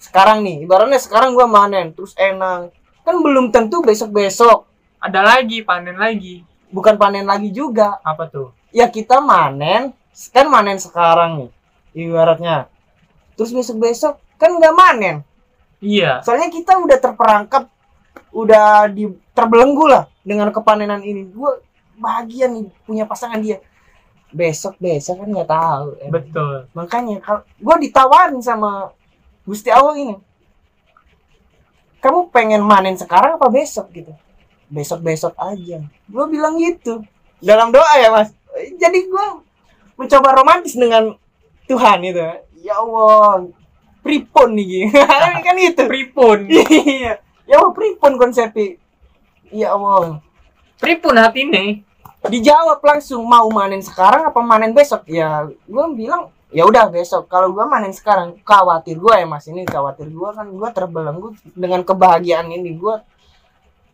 Sekarang 0.00 0.40
nih, 0.40 0.64
ibaratnya 0.64 0.96
sekarang 0.96 1.36
gua 1.36 1.44
manen 1.44 1.92
terus 1.92 2.16
enak. 2.16 2.72
Kan 3.04 3.20
belum 3.20 3.52
tentu 3.52 3.80
besok-besok 3.84 4.68
ada 5.00 5.24
lagi 5.24 5.64
panen 5.64 5.96
lagi 5.96 6.44
bukan 6.70 6.94
panen 6.96 7.26
lagi 7.26 7.50
juga. 7.50 7.98
apa 8.06 8.30
tuh 8.30 8.54
Ya 8.70 8.86
kita 8.86 9.18
manen, 9.18 9.90
kan 10.30 10.46
manen 10.46 10.78
sekarang 10.78 11.42
nih. 11.42 11.50
Ibaratnya. 12.06 12.70
Terus 13.34 13.50
besok-besok 13.50 14.14
kan 14.38 14.56
nggak 14.56 14.76
manen. 14.78 15.16
iya 15.80 16.20
soalnya 16.20 16.52
kita 16.52 16.76
udah 16.76 16.98
terperangkap 17.00 17.64
udah 18.36 18.84
di 18.92 19.08
terbelenggu 19.32 19.88
lah 19.88 20.04
dengan 20.20 20.52
kepanenan 20.52 21.00
ini 21.00 21.24
gue 21.24 21.52
bahagia 22.00 22.48
nih 22.48 22.72
punya 22.88 23.04
pasangan 23.04 23.38
dia. 23.38 23.60
Besok 24.32 24.80
besok 24.80 25.20
kan 25.20 25.28
nggak 25.28 25.50
tahu. 25.50 25.86
Betul. 26.08 26.56
Makanya 26.72 27.20
kalau 27.20 27.44
gue 27.44 27.76
ditawarin 27.84 28.40
sama 28.40 28.96
Gusti 29.44 29.68
Allah 29.68 29.94
ini. 30.00 30.16
Kamu 32.00 32.32
pengen 32.32 32.64
manen 32.64 32.96
sekarang 32.96 33.36
apa 33.36 33.52
besok 33.52 33.92
gitu? 33.92 34.16
Besok 34.72 35.04
besok 35.04 35.36
aja. 35.36 35.84
Gue 36.08 36.24
bilang 36.32 36.56
gitu. 36.56 37.04
Dalam 37.44 37.68
doa 37.68 37.92
ya 38.00 38.08
mas? 38.08 38.32
Jadi 38.80 39.04
gue 39.04 39.26
mencoba 40.00 40.32
romantis 40.32 40.72
dengan 40.72 41.12
Tuhan 41.68 42.00
itu. 42.00 42.24
Ya 42.64 42.80
Allah 42.80 43.52
pripon 44.00 44.56
nih 44.56 44.88
kan 45.44 45.56
itu. 45.60 45.84
Pripun. 45.84 46.48
Iya. 46.70 47.20
Ya 47.44 47.58
Allah 47.60 47.74
pripun 47.74 48.16
konsepnya. 48.16 48.78
Ya 49.50 49.74
Allah. 49.74 50.22
Pripun 50.80 51.18
hati 51.18 51.44
nih 51.44 51.89
dijawab 52.28 52.84
langsung 52.84 53.24
mau 53.24 53.48
manen 53.48 53.80
sekarang 53.80 54.28
apa 54.28 54.40
manen 54.44 54.76
besok? 54.76 55.08
Ya 55.08 55.48
gue 55.48 55.84
bilang 55.96 56.28
ya 56.52 56.68
udah 56.68 56.92
besok. 56.92 57.32
Kalau 57.32 57.48
gue 57.56 57.64
manen 57.64 57.96
sekarang 57.96 58.36
khawatir 58.44 59.00
gue 59.00 59.14
ya 59.16 59.24
mas 59.24 59.48
ini 59.48 59.64
khawatir 59.64 60.12
gue 60.12 60.28
kan 60.36 60.44
gue 60.44 60.68
terbelenggu 60.76 61.32
dengan 61.56 61.80
kebahagiaan 61.80 62.52
ini. 62.52 62.76
Gue 62.76 63.00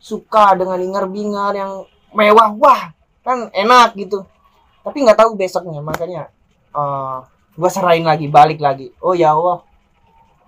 suka 0.03 0.59
dengan 0.59 0.83
ingar 0.83 1.07
bingar 1.07 1.55
yang 1.55 1.87
mewah. 2.11 2.51
Wah 2.59 2.83
kan 3.23 3.47
enak 3.55 3.95
gitu. 3.95 4.27
Tapi 4.83 5.07
nggak 5.07 5.19
tahu 5.23 5.39
besoknya 5.39 5.79
makanya 5.79 6.27
eh 6.75 7.19
gue 7.55 7.71
serahin 7.71 8.03
lagi 8.03 8.27
balik 8.27 8.59
lagi. 8.59 8.91
Oh 8.99 9.15
ya 9.15 9.39
Allah. 9.39 9.63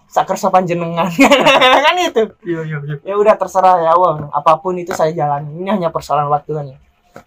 Saker 0.08 0.40
sopan 0.40 0.64
jenengan 0.64 1.06
kan 1.86 1.94
itu. 2.00 2.32
Iya 2.42 2.60
iya 2.64 2.78
iya. 2.80 2.96
Ya 3.06 3.14
udah 3.14 3.38
terserah 3.38 3.86
ya 3.86 3.94
Allah. 3.94 4.26
Apa 4.34 4.58
pun 4.58 4.74
itu 4.74 4.90
saya 4.96 5.14
jalani. 5.14 5.52
Ini 5.62 5.78
hanya 5.78 5.92
persoalan 5.92 6.32
waktu 6.32 6.52
kan 6.56 6.66
ya 6.74 6.78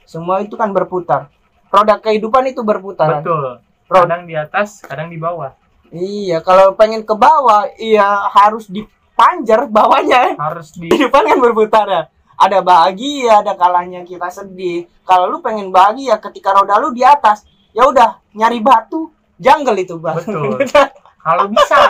semua 0.06 0.44
itu 0.44 0.56
kan 0.60 0.72
berputar. 0.72 1.32
Roda 1.72 1.96
kehidupan 1.98 2.52
itu 2.52 2.62
berputar. 2.62 3.24
Betul. 3.24 3.64
Roda 3.88 4.04
kadang 4.08 4.24
di 4.28 4.36
atas 4.36 4.84
kadang 4.84 5.08
di 5.08 5.20
bawah. 5.20 5.56
Iya 5.92 6.40
kalau 6.40 6.76
pengen 6.76 7.04
ke 7.04 7.16
bawah 7.16 7.68
iya 7.76 8.28
harus 8.32 8.68
dipanjar 8.68 9.68
bawahnya. 9.68 10.36
Harus 10.40 10.76
di 10.76 10.92
kehidupan 10.92 11.28
kan 11.28 11.40
berputar 11.40 11.86
ya. 11.88 12.04
Ada 12.36 12.60
bahagia 12.64 13.44
ada 13.44 13.54
kalahnya 13.56 14.04
kita 14.08 14.32
sedih. 14.32 14.88
Kalau 15.08 15.28
lu 15.32 15.40
pengen 15.44 15.72
bahagia 15.72 16.20
ketika 16.20 16.56
roda 16.56 16.80
lu 16.80 16.96
di 16.96 17.04
atas 17.04 17.44
ya 17.72 17.88
udah 17.88 18.20
nyari 18.36 18.60
batu 18.60 19.12
jungle 19.40 19.78
itu 19.80 19.96
bang. 19.98 20.16
Betul. 20.22 20.60
kalau 21.26 21.46
bisa. 21.50 21.80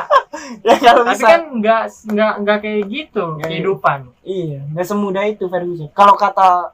Ya 0.64 0.80
kalau 0.80 1.04
tapi 1.04 1.20
bisa. 1.20 1.28
kan 1.28 1.42
nggak 1.60 1.84
nggak 2.08 2.34
nggak 2.42 2.58
kayak 2.64 2.82
gitu 2.88 3.24
Nggak 3.36 3.52
kehidupan. 3.52 4.00
Iya, 4.24 4.60
nggak 4.74 4.88
semudah 4.88 5.24
itu 5.28 5.44
Ferguson. 5.52 5.92
Kalau 5.92 6.16
kata 6.16 6.72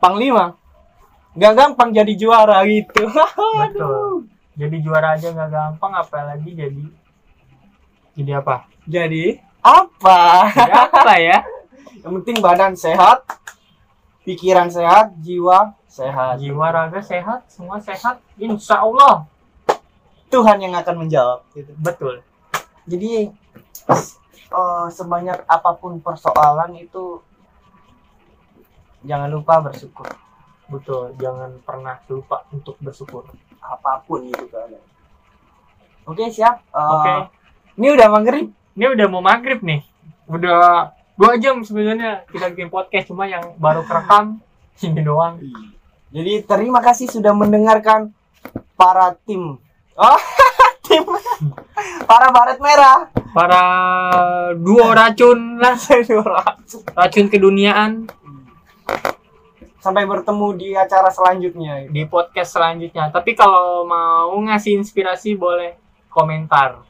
Panglima, 0.00 0.56
nggak 1.36 1.52
gampang 1.54 1.92
jadi 1.92 2.12
juara 2.16 2.64
gitu. 2.64 3.04
betul 3.60 4.26
jadi 4.56 4.76
juara 4.84 5.16
aja 5.16 5.32
nggak 5.32 5.50
gampang 5.50 5.92
apalagi 5.96 6.50
jadi 6.52 6.84
jadi 8.12 8.32
apa 8.44 8.66
Jadi 8.84 9.40
apa? 9.64 10.20
jadi 10.52 10.72
apa 10.88 11.14
ya 11.16 11.38
Yang 12.00 12.12
penting 12.24 12.36
badan 12.40 12.72
sehat, 12.72 13.28
pikiran 14.24 14.72
sehat, 14.72 15.12
jiwa 15.20 15.76
sehat. 15.84 16.40
jiwa 16.40 16.66
raga 16.72 17.04
sehat 17.04 17.44
semua 17.52 17.76
sehat 17.76 18.24
insya 18.40 18.80
Allah 18.80 19.28
Tuhan 20.32 20.64
yang 20.64 20.72
akan 20.80 21.04
menjawab. 21.04 21.44
Gitu. 21.52 21.76
betul 21.76 22.24
Jadi 22.88 23.28
eh, 24.48 24.86
sebanyak 24.88 25.44
apa 25.44 25.70
pun 25.76 26.00
persoalan 26.00 26.72
itu 26.80 27.20
jangan 29.02 29.28
lupa 29.28 29.60
bersyukur. 29.62 30.06
betul 30.66 31.10
jangan 31.18 31.50
pernah 31.60 31.98
lupa 32.06 32.46
untuk 32.48 32.78
bersyukur 32.78 33.26
Apa 33.58 34.00
pun 34.02 34.22
itu 34.22 34.46
kan. 34.46 34.70
Oke 36.04 36.26
siap. 36.28 36.62
Eh, 36.64 36.78
oke 36.78 37.12
Ini 37.74 37.88
udah 37.90 38.08
maghrib. 38.08 38.46
ini 38.72 38.86
udah 38.86 39.06
mau 39.06 39.20
maghrib 39.20 39.60
nih 39.60 39.82
udah 40.26 40.88
dua 41.14 41.34
jam 41.36 41.60
sebenarnya 41.60 42.22
kita 42.26 42.48
bikin 42.48 42.68
podcast 42.68 43.06
cuma 43.06 43.26
yang 43.26 43.52
baru 43.56 43.82
kerekam 43.82 44.38
ini 44.86 45.02
doang 45.02 45.42
Jadi 46.10 46.42
terima 46.42 46.78
kasih 46.80 47.06
sudah 47.06 47.30
mendengarkan 47.30 48.10
para 48.74 49.14
tim. 49.22 49.58
Oh, 49.94 50.20
tim. 50.86 51.06
para 52.04 52.30
baret 52.30 52.58
merah. 52.58 53.06
para 53.30 53.62
duo 54.56 54.90
racun 54.90 55.58
lah 55.58 55.78
racun 56.98 57.26
keduniaan 57.26 58.10
Sampai 59.80 60.04
bertemu 60.04 60.46
di 60.54 60.68
acara 60.72 61.08
selanjutnya. 61.08 61.88
di 61.88 62.04
podcast 62.04 62.52
selanjutnya 62.52 63.08
tapi 63.08 63.32
kalau 63.32 63.82
mau 63.82 64.36
ngasih 64.38 64.76
inspirasi 64.76 65.34
boleh 65.34 65.72
komentar 66.06 66.84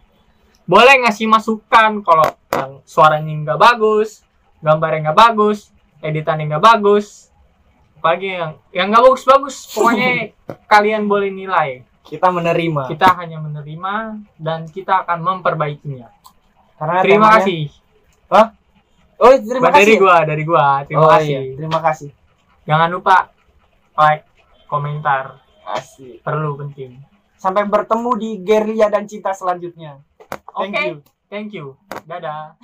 boleh 0.67 1.03
ngasih 1.03 1.27
masukan 1.27 2.03
kalau 2.03 2.27
yang 2.51 2.83
suaranya 2.83 3.31
nggak 3.31 3.59
bagus 3.59 4.23
gambarnya 4.59 5.11
nggak 5.11 5.19
bagus 5.19 5.71
editannya 5.99 6.51
nggak 6.51 6.65
bagus 6.65 7.31
apalagi 7.95 8.35
yang 8.35 8.53
yang 8.71 8.87
nggak 8.89 9.03
bagus 9.03 9.23
bagus 9.25 9.57
pokoknya 9.71 10.11
kalian 10.73 11.07
boleh 11.07 11.31
nilai 11.31 11.83
Kita 12.01 12.27
menerima. 12.29 12.91
kita 12.91 13.07
hanya 13.15 13.39
menerima 13.39 13.95
dan 14.35 14.67
kita 14.67 15.07
akan 15.07 15.19
memperbaikinya 15.23 16.11
Karena 16.75 17.07
terima 17.07 17.31
temanya- 17.31 17.39
kasih 17.39 17.63
Oh, 19.21 19.37
terima 19.37 19.69
Buat 19.69 19.75
dari 19.77 19.85
kasih. 19.85 20.01
gua 20.01 20.17
dari 20.25 20.43
gua 20.43 20.67
terima 20.83 21.05
oh, 21.05 21.11
kasih 21.13 21.29
iya. 21.29 21.41
Terima 21.53 21.79
kasih. 21.85 22.09
Jangan 22.69 22.91
lupa 22.93 23.33
like 23.97 24.27
komentar 24.67 25.41
Asik. 25.65 26.21
perlu 26.25 26.57
penting 26.61 27.01
Sampai 27.41 27.65
bertemu 27.65 28.11
di 28.21 28.31
Gerilya 28.45 28.93
dan 28.93 29.09
Cinta 29.09 29.33
selanjutnya. 29.33 29.97
Thank 30.61 30.77
you. 30.77 31.01
thank 31.33 31.57
you 31.57 31.73
dadah 32.05 32.53